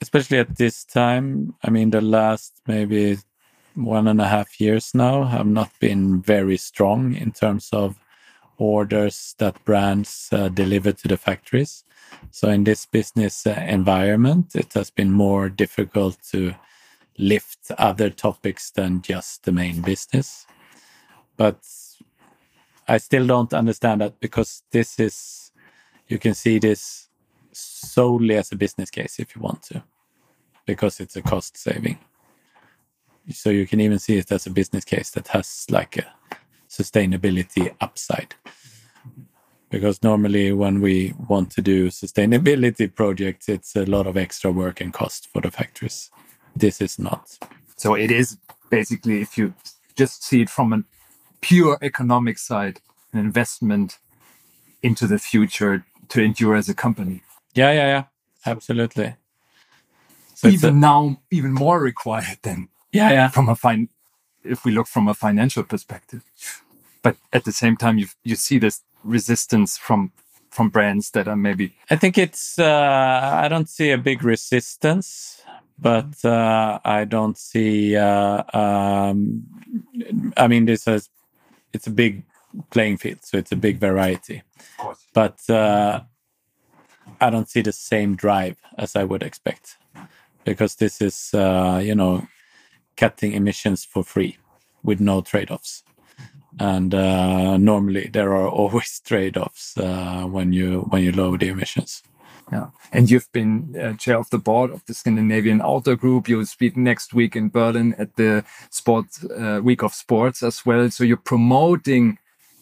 [0.00, 3.18] especially at this time, I mean the last maybe
[3.74, 7.98] one and a half years now have not been very strong in terms of
[8.58, 11.84] orders that brands uh, deliver to the factories.
[12.30, 16.54] So in this business uh, environment, it has been more difficult to
[17.18, 20.46] lift other topics than just the main business.
[21.36, 21.60] But
[22.86, 25.52] I still don't understand that because this is,
[26.08, 27.08] you can see this
[27.52, 29.82] solely as a business case if you want to,
[30.66, 31.98] because it's a cost saving
[33.32, 36.06] so you can even see it as a business case that has like a
[36.76, 38.34] sustainability upside.
[39.70, 44.80] Because normally when we want to do sustainability projects it's a lot of extra work
[44.80, 46.10] and cost for the factories.
[46.56, 47.38] This is not.
[47.76, 48.38] So it is
[48.70, 49.54] basically, if you
[49.96, 50.84] just see it from a
[51.40, 52.80] pure economic side,
[53.12, 53.98] an investment
[54.82, 57.22] into the future to endure as a company.
[57.54, 58.04] yeah yeah yeah.
[58.46, 59.14] Absolutely.
[60.34, 63.28] So even a- now, even more required than yeah yeah.
[63.28, 63.88] from a fine,
[64.42, 66.22] if we look from a financial perspective.
[67.04, 70.10] But at the same time, you you see this resistance from
[70.50, 72.58] from brands that are maybe I think it's.
[72.58, 75.42] Uh, I don't see a big resistance,
[75.78, 77.94] but uh, I don't see.
[77.94, 79.44] Uh, um,
[80.36, 81.10] I mean, this is.
[81.74, 82.22] It's a big
[82.70, 84.42] playing field, so it's a big variety.
[85.12, 86.00] But uh,
[87.20, 89.76] I don't see the same drive as I would expect,
[90.44, 92.26] because this is, uh, you know,
[92.96, 94.38] cutting emissions for free
[94.84, 95.82] with no trade-offs.
[96.60, 102.02] And uh, normally there are always trade-offs uh, when you when you lower the emissions.
[102.52, 102.68] Yeah.
[102.92, 106.28] And you've been uh, chair of the board of the Scandinavian Outdoor Group.
[106.28, 110.90] You'll speak next week in Berlin at the Sport uh, Week of Sports as well.
[110.90, 112.18] So you're promoting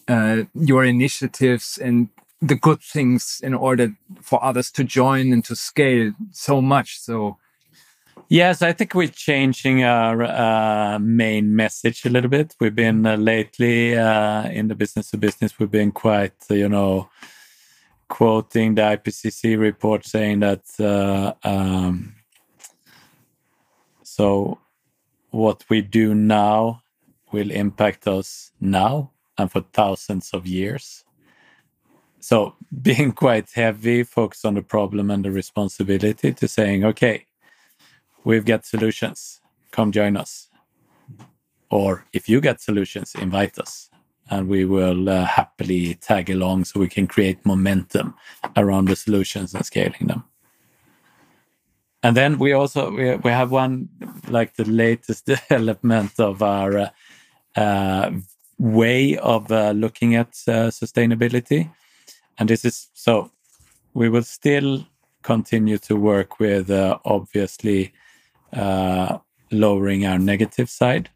[0.06, 2.08] uh, your initiatives and
[2.40, 7.00] the good things in order for others to join and to scale so much.
[7.00, 7.38] So
[8.32, 12.56] Yes, I think we're changing our uh, main message a little bit.
[12.58, 16.70] We've been uh, lately uh, in the business to business, we've been quite, uh, you
[16.70, 17.10] know,
[18.08, 20.62] quoting the IPCC report saying that.
[20.80, 22.14] Uh, um,
[24.02, 24.58] so,
[25.28, 26.80] what we do now
[27.32, 31.04] will impact us now and for thousands of years.
[32.18, 37.26] So, being quite heavy, focus on the problem and the responsibility to saying, okay,
[38.24, 39.40] we've got solutions.
[39.70, 40.48] Come join us.
[41.70, 43.90] Or if you get solutions invite us
[44.30, 48.14] and we will uh, happily tag along so we can create momentum
[48.56, 50.24] around the solutions and scaling them.
[52.02, 53.88] And then we also we, we have one
[54.28, 56.90] like the latest development of our uh,
[57.56, 58.10] uh,
[58.58, 61.70] way of uh, looking at uh, sustainability.
[62.38, 63.30] And this is so
[63.94, 64.86] we will still
[65.22, 67.92] continue to work with uh, obviously
[68.52, 69.18] uh,
[69.50, 71.10] lowering our negative side.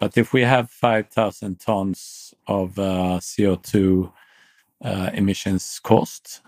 [0.00, 4.12] But if we have 5,000 tons of uh, CO2
[4.84, 6.42] uh, emissions cost,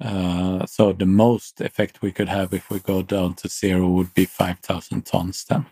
[0.00, 4.14] uh, so the most effect we could have if we go down to zero would
[4.14, 5.66] be 5,000 tons then.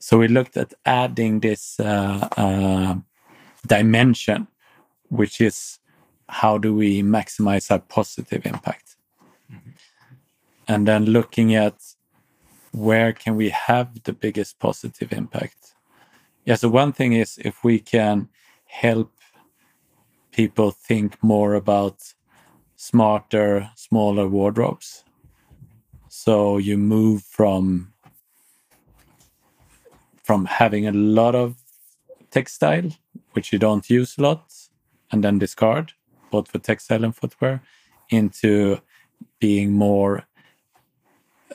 [0.00, 2.96] So we looked at adding this uh, uh,
[3.66, 4.48] dimension,
[5.08, 5.78] which is
[6.28, 8.96] how do we maximize our positive impact?
[10.66, 11.74] And then looking at
[12.72, 15.74] where can we have the biggest positive impact?
[16.44, 18.28] Yeah, so one thing is if we can
[18.66, 19.12] help
[20.32, 22.14] people think more about
[22.76, 25.04] smarter, smaller wardrobes.
[26.08, 27.92] So you move from
[30.22, 31.56] from having a lot of
[32.30, 32.88] textile,
[33.32, 34.52] which you don't use a lot,
[35.10, 35.92] and then discard,
[36.30, 37.60] both for textile and footwear,
[38.10, 38.78] into
[39.40, 40.24] being more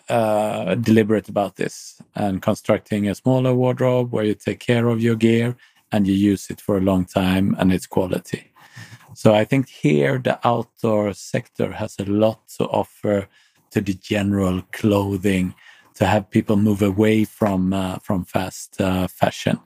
[0.09, 5.15] uh, deliberate about this and constructing a smaller wardrobe where you take care of your
[5.15, 5.55] gear
[5.91, 8.51] and you use it for a long time and it's quality.
[9.13, 13.27] So I think here the outdoor sector has a lot to offer
[13.71, 15.53] to the general clothing
[15.95, 19.59] to have people move away from uh, from fast uh, fashion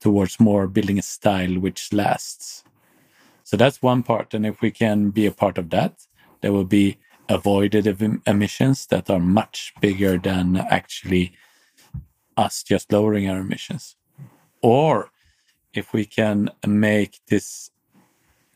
[0.00, 2.64] towards more building a style which lasts.
[3.44, 6.04] So that's one part, and if we can be a part of that,
[6.40, 11.32] there will be avoided em- emissions that are much bigger than actually
[12.36, 13.96] us just lowering our emissions.
[14.62, 15.10] Or
[15.74, 17.70] if we can make this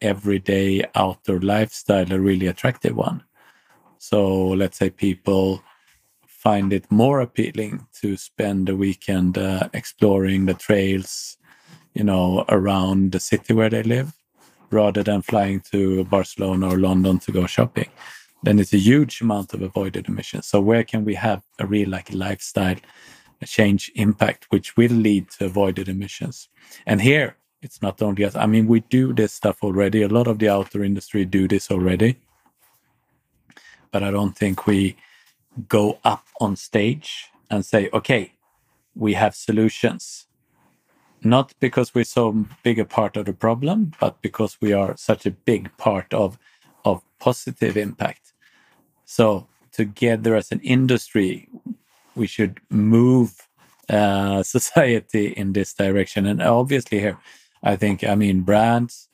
[0.01, 3.23] everyday outdoor lifestyle a really attractive one.
[3.99, 5.63] So let's say people
[6.27, 11.37] find it more appealing to spend the weekend uh, exploring the trails,
[11.93, 14.15] you know, around the city where they live,
[14.71, 17.91] rather than flying to Barcelona or London to go shopping.
[18.43, 20.47] Then it's a huge amount of avoided emissions.
[20.47, 22.77] So where can we have a real like lifestyle
[23.45, 26.49] change impact, which will lead to avoided emissions?
[26.87, 28.35] And here it's not only us.
[28.35, 30.03] I mean, we do this stuff already.
[30.03, 32.17] A lot of the outdoor industry do this already,
[33.91, 34.97] but I don't think we
[35.69, 38.33] go up on stage and say, okay,
[38.95, 40.27] we have solutions.
[41.23, 45.27] Not because we're so big a part of the problem, but because we are such
[45.27, 46.39] a big part of,
[46.85, 48.30] of positive impact.
[49.11, 51.49] So together as an industry,
[52.15, 53.35] we should move
[53.89, 56.27] uh, society in this direction.
[56.27, 57.19] And obviously here,
[57.65, 59.09] I think, I mean, brands,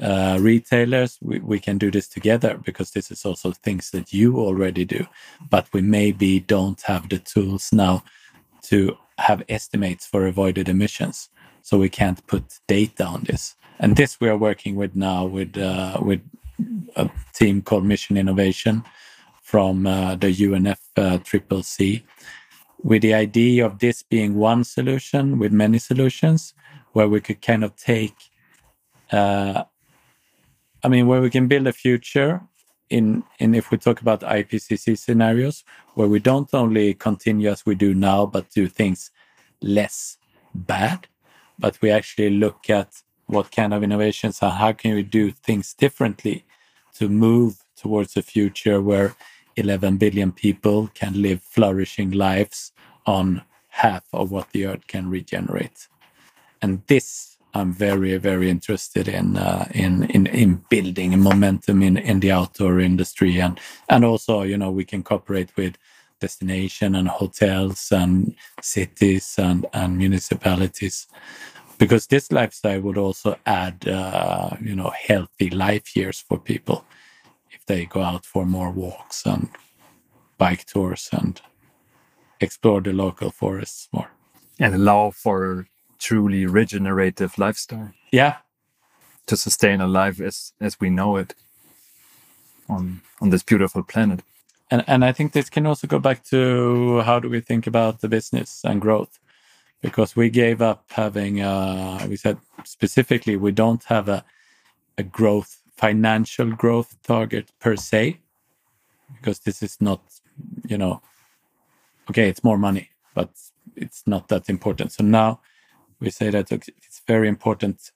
[0.00, 4.38] uh, retailers, we, we can do this together because this is also things that you
[4.38, 5.06] already do.
[5.50, 8.02] But we maybe don't have the tools now
[8.70, 11.28] to have estimates for avoided emissions.
[11.60, 13.56] So we can't put data on this.
[13.78, 16.22] And this we are working with now with uh, with
[16.96, 18.84] a team called Mission Innovation
[19.54, 21.18] from uh, the UNF uh,
[22.82, 26.54] with the idea of this being one solution with many solutions,
[26.92, 28.16] where we could kind of take
[29.12, 29.62] uh,
[30.82, 32.40] I mean, where we can build a future
[32.90, 35.62] in, in if we talk about IPCC scenarios,
[35.94, 39.12] where we don't only continue as we do now, but do things
[39.62, 40.18] less
[40.52, 41.06] bad,
[41.60, 42.88] but we actually look at
[43.26, 46.44] what kind of innovations are, how can we do things differently
[46.94, 49.14] to move towards a future where
[49.56, 52.72] 11 billion people can live flourishing lives
[53.06, 55.88] on half of what the earth can regenerate.
[56.62, 62.18] And this I'm very, very interested in uh, in, in in building momentum in in
[62.18, 65.76] the outdoor industry, and and also, you know, we can cooperate with
[66.20, 71.06] destination and hotels and cities and and municipalities,
[71.78, 76.84] because this lifestyle would also add, uh, you know, healthy life years for people
[77.64, 79.48] if they go out for more walks and
[80.38, 81.40] bike tours and
[82.40, 84.10] explore the local forests more
[84.58, 85.66] and allow for
[85.98, 87.92] truly regenerative lifestyle.
[88.12, 88.36] Yeah.
[89.26, 91.34] To sustain a life as as we know it
[92.68, 94.20] on on this beautiful planet.
[94.70, 98.00] And and I think this can also go back to how do we think about
[98.00, 99.18] the business and growth?
[99.80, 104.24] Because we gave up having uh we said specifically we don't have a
[104.98, 108.18] a growth financial growth target per se
[109.16, 110.00] because this is not
[110.66, 111.00] you know
[112.08, 113.30] okay it's more money but
[113.76, 115.40] it's not that important so now
[116.00, 117.92] we say that it's very important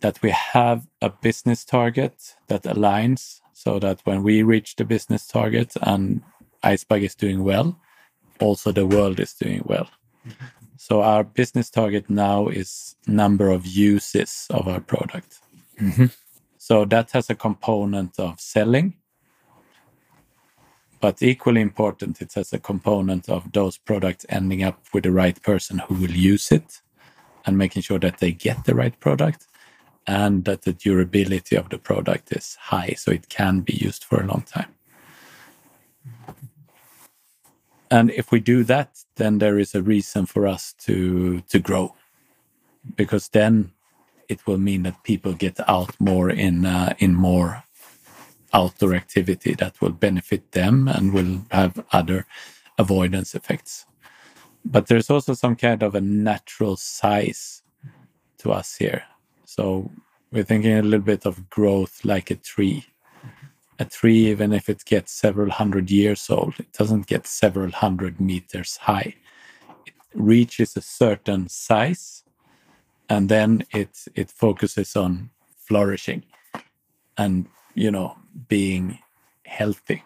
[0.00, 5.26] that we have a business target that aligns so that when we reach the business
[5.26, 6.20] target and
[6.64, 7.78] Icebug is doing well,
[8.40, 9.88] also the world is doing well.
[10.26, 10.46] Mm-hmm.
[10.76, 15.38] So our business target now is number of uses of our product.
[15.80, 16.06] Mm-hmm.
[16.64, 18.94] So that has a component of selling,
[21.00, 25.42] but equally important, it has a component of those products ending up with the right
[25.42, 26.80] person who will use it
[27.44, 29.48] and making sure that they get the right product
[30.06, 34.22] and that the durability of the product is high so it can be used for
[34.22, 34.72] a long time.
[37.90, 41.96] And if we do that, then there is a reason for us to to grow,
[42.94, 43.72] because then
[44.28, 47.64] it will mean that people get out more in uh, in more
[48.54, 52.26] outdoor activity that will benefit them and will have other
[52.78, 53.86] avoidance effects
[54.64, 57.62] but there's also some kind of a natural size
[58.38, 59.02] to us here.
[59.44, 59.90] So
[60.30, 62.86] we're thinking a little bit of growth like a tree.
[63.78, 68.20] A tree, even if it gets several hundred years old, it doesn't get several hundred
[68.20, 69.14] meters high.
[69.86, 72.21] It reaches a certain size
[73.08, 76.24] and then it it focuses on flourishing
[77.18, 78.16] and you know
[78.48, 78.98] being
[79.44, 80.02] healthy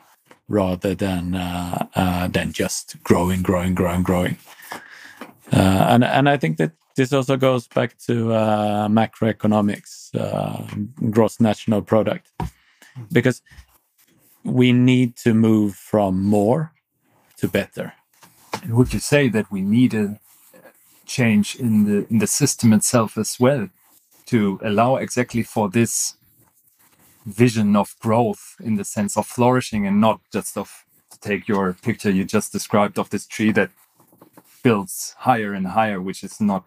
[0.49, 4.37] rather than uh, uh, than just growing, growing, growing, growing.
[5.53, 10.65] Uh, and and I think that this also goes back to uh, macroeconomics, uh,
[11.11, 12.33] gross national product,
[13.13, 13.43] because
[14.45, 16.73] we need to move from more
[17.39, 17.93] to better.
[18.63, 20.19] And would you say that we need a
[21.07, 23.69] change in the in the system itself as well
[24.27, 26.17] to allow exactly for this
[27.27, 30.85] vision of growth in the sense of flourishing and not just of
[31.21, 33.71] take your picture you just described of this tree that
[34.63, 36.65] builds higher and higher which is not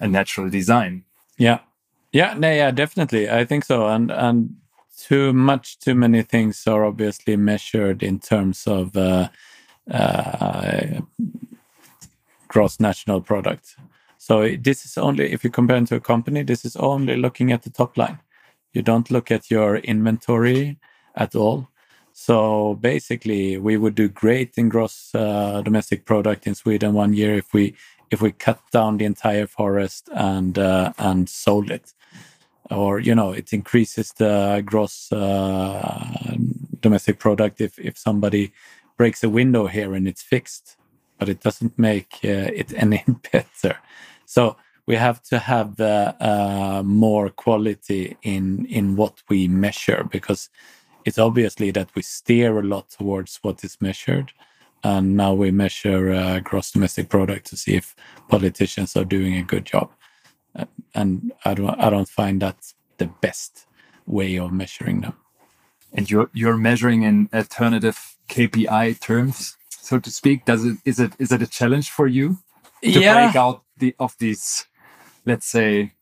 [0.00, 1.04] a natural design
[1.38, 1.60] Yeah,
[2.12, 3.30] yeah, no, yeah, definitely.
[3.30, 3.88] I think so.
[3.88, 4.56] And and
[4.98, 9.28] too much, too many things are obviously measured in terms of uh,
[9.90, 11.00] uh,
[12.48, 13.76] gross national product.
[14.18, 17.52] So this is only if you compare it to a company, this is only looking
[17.52, 18.18] at the top line.
[18.72, 20.78] You don't look at your inventory
[21.14, 21.68] at all.
[22.12, 27.36] So basically, we would do great in gross uh, domestic product in Sweden one year
[27.36, 27.74] if we
[28.10, 31.94] if we cut down the entire forest and uh, and sold it,
[32.70, 36.34] or you know, it increases the gross uh,
[36.80, 38.52] domestic product if if somebody
[38.96, 40.76] breaks a window here and it's fixed,
[41.18, 43.78] but it doesn't make uh, it any better.
[44.26, 44.56] So
[44.86, 50.48] we have to have uh, uh, more quality in in what we measure because
[51.04, 54.32] it's obviously that we steer a lot towards what is measured.
[54.84, 57.96] And now we measure uh, gross domestic product to see if
[58.28, 59.90] politicians are doing a good job.
[60.56, 60.64] Uh,
[60.94, 63.66] and i don't i don't find that the best
[64.06, 65.14] way of measuring them.
[65.92, 69.57] And you're you're measuring in alternative KPI terms
[69.88, 72.26] so to speak does it is it is it a challenge for you
[72.82, 74.66] to break out the of these
[75.24, 75.92] let's say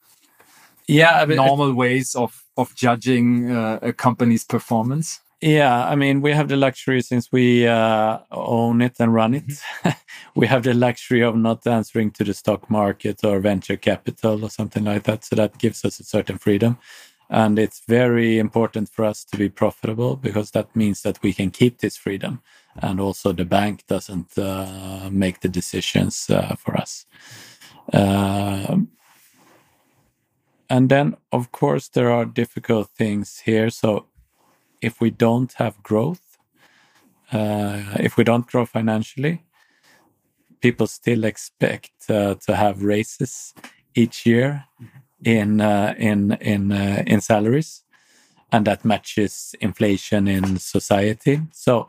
[0.89, 6.22] yeah I mean, normal ways of of judging uh, a company's performance Yeah, I mean,
[6.22, 9.45] we have the luxury since we uh, own it and run it.
[10.34, 14.51] we have the luxury of not answering to the stock market or venture capital or
[14.51, 15.24] something like that.
[15.24, 16.78] So that gives us a certain freedom.
[17.28, 21.51] And it's very important for us to be profitable because that means that we can
[21.51, 22.41] keep this freedom.
[22.83, 27.07] And also, the bank doesn't uh, make the decisions uh, for us.
[27.93, 28.89] Um
[30.68, 33.70] and then, of course, there are difficult things here.
[33.70, 34.07] So,
[34.83, 36.39] if we don't have growth,
[37.33, 39.45] uh, if we don't grow financially,
[40.61, 43.55] people still expect uh, to have raises
[43.95, 44.64] each year
[45.24, 47.85] in uh, in in uh, in salaries,
[48.51, 51.41] and that matches inflation in society.
[51.53, 51.89] So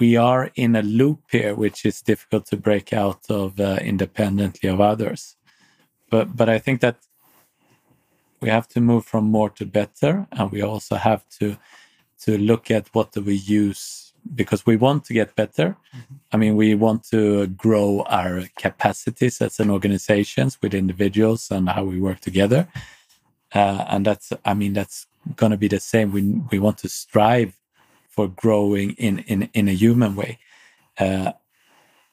[0.00, 4.68] we are in a loop here, which is difficult to break out of uh, independently
[4.68, 5.36] of others.
[6.10, 6.96] But but I think that
[8.40, 11.56] we have to move from more to better, and we also have to
[12.24, 15.76] to look at what do we use because we want to get better.
[16.32, 21.84] I mean, we want to grow our capacities as an organizations with individuals and how
[21.84, 22.68] we work together.
[23.54, 26.12] Uh, and that's, I mean, that's going to be the same.
[26.12, 27.58] We we want to strive
[28.10, 30.38] for growing in in in a human way.
[30.98, 31.32] Uh,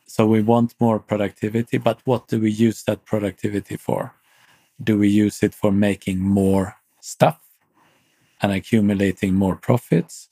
[0.06, 4.14] so we want more productivity, but what do we use that productivity for?
[4.82, 7.48] Do we use it for making more stuff?
[8.42, 10.30] and accumulating more profits?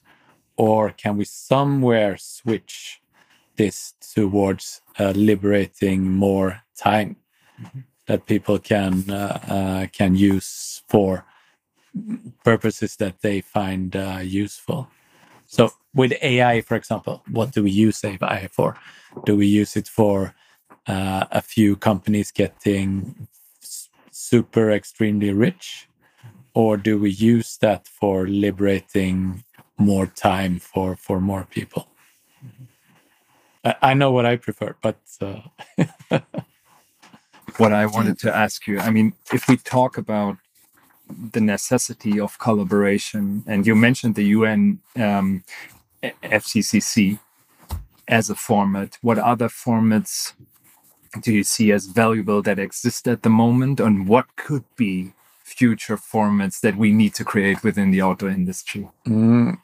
[0.57, 3.01] Or can we somewhere switch
[3.57, 7.17] this towards uh, liberating more time
[8.07, 11.25] that people can uh, uh, can use for
[12.43, 14.87] purposes that they find uh, useful?
[15.55, 18.77] So, with AI, for example, what do we use AI for?
[19.25, 20.35] Do we use it for
[20.87, 23.27] uh, a few companies getting
[24.11, 25.87] super extremely rich?
[26.55, 29.43] or do we use that for liberating
[29.77, 31.85] more time for for more people
[33.81, 35.41] I, know what i prefer but uh,
[37.57, 38.79] what I wanted to ask you.
[38.79, 40.37] I mean, if we talk about
[41.31, 45.43] the necessity of collaboration, and you mentioned the UN um,
[46.23, 47.19] FCCC
[48.07, 50.33] as a format, what other formats
[51.21, 55.97] do you see as valuable that exist at the moment, and what could be future
[55.97, 58.87] formats that we need to create within the auto industry?
[59.07, 59.57] mm,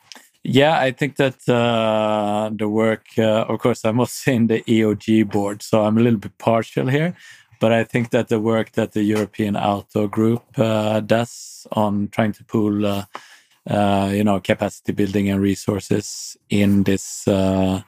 [0.44, 5.30] yeah i think that uh, the work uh, of course i'm also in the eog
[5.32, 7.16] board so i'm a little bit partial here
[7.62, 12.34] but i think that the work that the european Outdoor group uh, does on trying
[12.34, 13.06] to pool uh,
[13.70, 17.82] uh, you know capacity building and resources in this uh,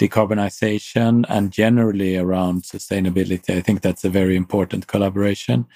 [0.00, 5.66] decarbonization and generally around sustainability i think that's a very important collaboration.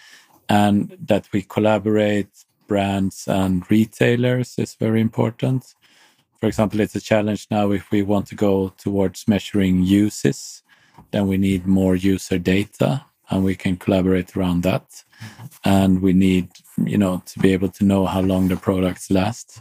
[0.48, 2.28] And that we collaborate
[2.68, 5.74] brands and retailers is very important.
[6.38, 10.62] For example, it's a challenge now if we want to go towards measuring uses,
[11.10, 15.04] then we need more user data and we can collaborate around that.
[15.64, 16.48] And we need,
[16.84, 19.60] you know, to be able to know how long the products last.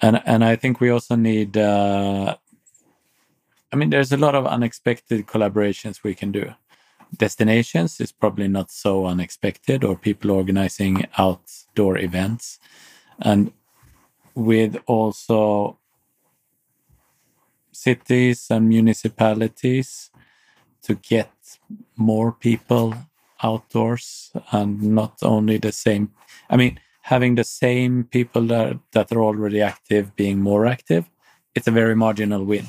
[0.00, 2.36] And and I think we also need uh,
[3.74, 6.54] I mean, there's a lot of unexpected collaborations we can do.
[7.16, 12.60] Destinations is probably not so unexpected, or people organizing outdoor events.
[13.18, 13.52] And
[14.34, 15.78] with also
[17.72, 20.10] cities and municipalities
[20.82, 21.32] to get
[21.96, 22.94] more people
[23.42, 26.10] outdoors and not only the same
[26.50, 31.04] i mean having the same people that, that are already active being more active
[31.54, 32.66] it's a very marginal win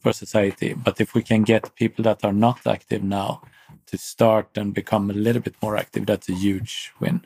[0.00, 0.74] for society.
[0.74, 3.42] But if we can get people that are not active now
[3.86, 7.22] to start and become a little bit more active that's a huge win.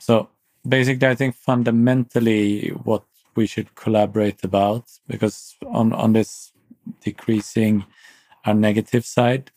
[0.00, 0.28] So
[0.68, 3.02] basically i think fundamentally what
[3.34, 6.52] we should collaborate about because on on this
[7.00, 7.84] decreasing
[8.44, 9.50] our negative side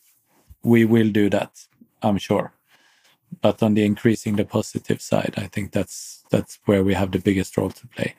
[0.62, 1.66] we will do that
[2.02, 2.52] i'm sure.
[3.40, 7.18] But on the increasing the positive side i think that's that's where we have the
[7.18, 8.14] biggest role to play.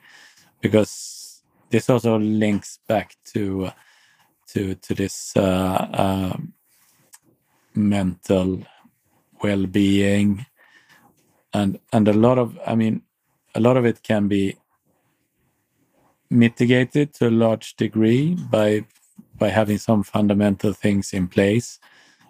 [0.62, 3.70] Because this also links back to
[4.50, 6.38] to to this uh, uh,
[7.74, 8.60] mental
[9.44, 10.46] well-being.
[11.54, 13.02] And and a lot of i mean
[13.54, 14.58] a lot of it can be
[16.30, 18.86] mitigated to a large degree by
[19.38, 21.80] by having some fundamental things in place.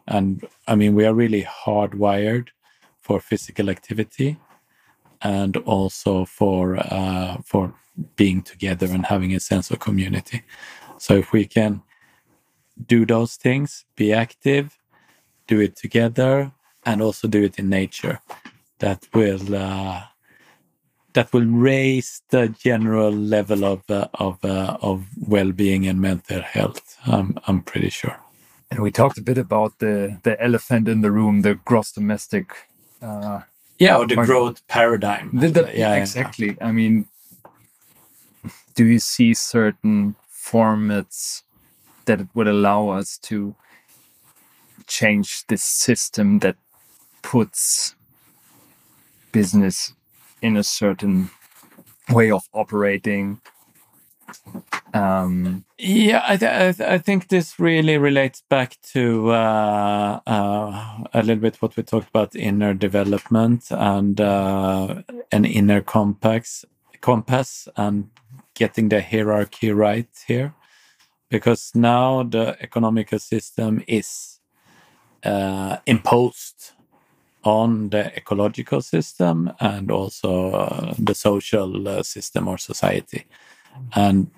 [0.08, 2.50] And i mean we are really hardwired
[3.00, 4.38] for physical activity
[5.22, 7.74] and also for uh, for
[8.16, 10.44] being together and having a sense of community.
[10.98, 11.82] So if we can
[12.86, 14.78] do those things be active
[15.48, 16.52] do it together
[16.86, 18.20] and also do it in nature
[18.80, 20.04] that will uh,
[21.16, 26.98] that will raise the general level of uh, of uh, of well-being and mental health.
[27.08, 28.18] I'm I'm pretty sure.
[28.70, 32.46] And we talked a bit about the the elephant in the room, the gross domestic.
[33.02, 33.42] Uh,
[33.80, 35.32] yeah, or the growth paradigm.
[35.34, 36.58] The, the, yeah, exactly.
[36.58, 36.68] Yeah.
[36.68, 37.08] I mean,
[38.76, 41.44] do you see certain formats
[42.06, 43.56] that would allow us to
[44.88, 46.56] change this system that
[47.22, 47.96] puts
[49.32, 49.95] business
[50.46, 51.30] in a certain
[52.10, 53.42] way of operating.
[54.94, 61.04] Um, yeah I, th- I, th- I, think this really relates back to uh, uh,
[61.14, 65.02] a little bit what we talked about inner development and uh,
[65.34, 66.64] an inner compass
[67.02, 68.10] compass and
[68.54, 70.54] getting the hierarchy right here.
[71.30, 74.40] Because now the economical system is
[75.24, 76.75] uh, imposed
[77.46, 83.26] on the ecological system and also uh, the social uh, system or society.
[83.94, 84.30] And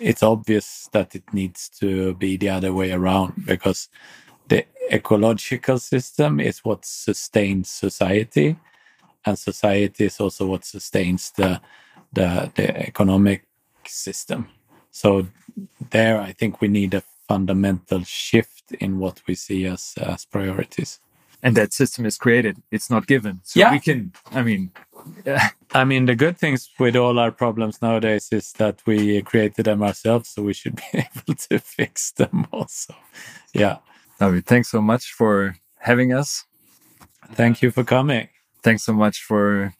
[0.00, 3.88] it's obvious that it needs to be the other way around because
[4.48, 8.56] the ecological system is what sustains society,
[9.26, 11.60] and society is also what sustains the
[12.14, 13.44] the, the economic
[13.86, 14.48] system.
[14.90, 15.26] So
[15.90, 21.00] there, I think we need a fundamental shift in what we see as as priorities
[21.42, 23.72] and that system is created it's not given so yeah.
[23.72, 24.70] we can i mean
[25.24, 25.48] yeah.
[25.74, 29.82] i mean the good things with all our problems nowadays is that we created them
[29.82, 32.94] ourselves so we should be able to fix them also
[33.52, 33.76] yeah
[34.20, 36.44] mean, thanks so much for having us
[37.32, 38.28] thank you for coming
[38.62, 39.74] thanks so much for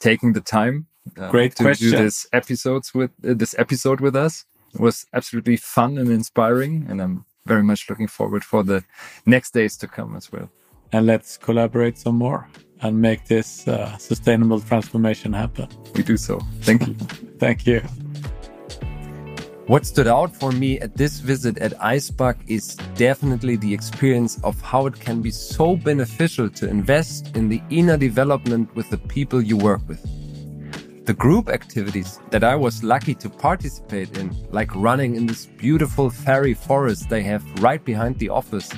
[0.00, 0.86] taking the time
[1.18, 1.90] uh, great to question.
[1.90, 4.44] do this episodes with uh, this episode with us
[4.74, 8.82] it was absolutely fun and inspiring and i'm very much looking forward for the
[9.26, 10.48] next days to come as well
[10.94, 12.48] and let's collaborate some more
[12.82, 15.68] and make this uh, sustainable transformation happen.
[15.96, 16.38] We do so.
[16.60, 16.94] Thank you.
[17.44, 17.80] Thank you.
[19.66, 24.60] What stood out for me at this visit at Icebug is definitely the experience of
[24.60, 29.42] how it can be so beneficial to invest in the inner development with the people
[29.42, 30.02] you work with.
[31.06, 36.08] The group activities that I was lucky to participate in, like running in this beautiful
[36.08, 38.70] fairy forest they have right behind the office,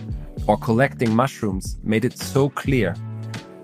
[0.47, 2.95] or collecting mushrooms made it so clear.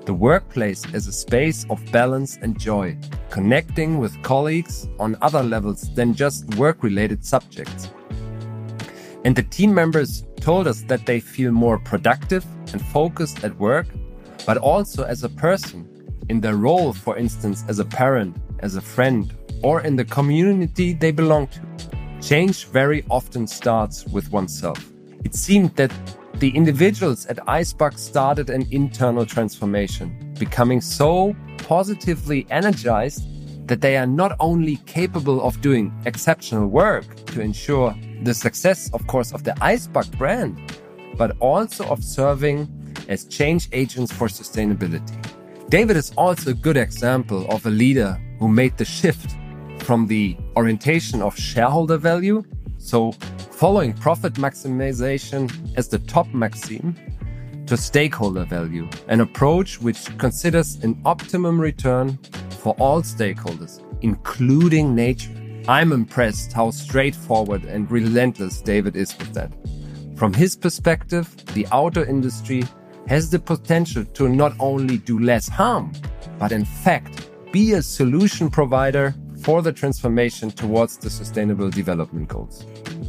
[0.05, 2.99] The workplace is a space of balance and joy,
[3.31, 7.89] connecting with colleagues on other levels than just work related subjects.
[9.25, 13.87] And the team members told us that they feel more productive and focused at work,
[14.45, 15.89] but also as a person,
[16.29, 20.93] in their role, for instance, as a parent, as a friend, or in the community
[20.93, 21.61] they belong to.
[22.21, 24.93] Change very often starts with oneself.
[25.25, 25.93] It seemed that
[26.35, 33.23] the individuals at Icebug started an internal transformation, becoming so positively energized
[33.69, 39.07] that they are not only capable of doing exceptional work to ensure the success, of
[39.07, 40.59] course, of the Icebug brand,
[41.17, 42.69] but also of serving
[43.09, 45.17] as change agents for sustainability.
[45.69, 49.37] David is also a good example of a leader who made the shift
[49.79, 52.43] from the orientation of shareholder value,
[52.79, 53.13] so
[53.63, 56.97] following profit maximization as the top maxim,
[57.65, 62.19] to stakeholder value, an approach which considers an optimum return
[62.59, 65.31] for all stakeholders, including nature.
[65.69, 69.53] I'm impressed how straightforward and relentless David is with that.
[70.17, 72.65] From his perspective, the auto industry
[73.07, 75.93] has the potential to not only do less harm,
[76.37, 82.65] but in fact, be a solution provider for the transformation towards the sustainable development goals.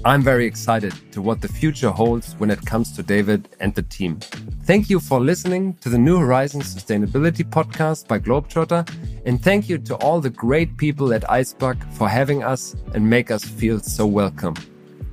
[0.05, 3.83] I'm very excited to what the future holds when it comes to David and the
[3.83, 4.19] team.
[4.65, 8.83] Thank you for listening to the New Horizons Sustainability Podcast by Globetrotter.
[9.25, 13.31] And thank you to all the great people at Icebug for having us and make
[13.31, 14.55] us feel so welcome.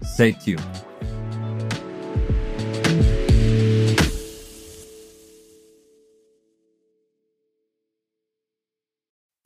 [0.03, 0.90] Stay tuned.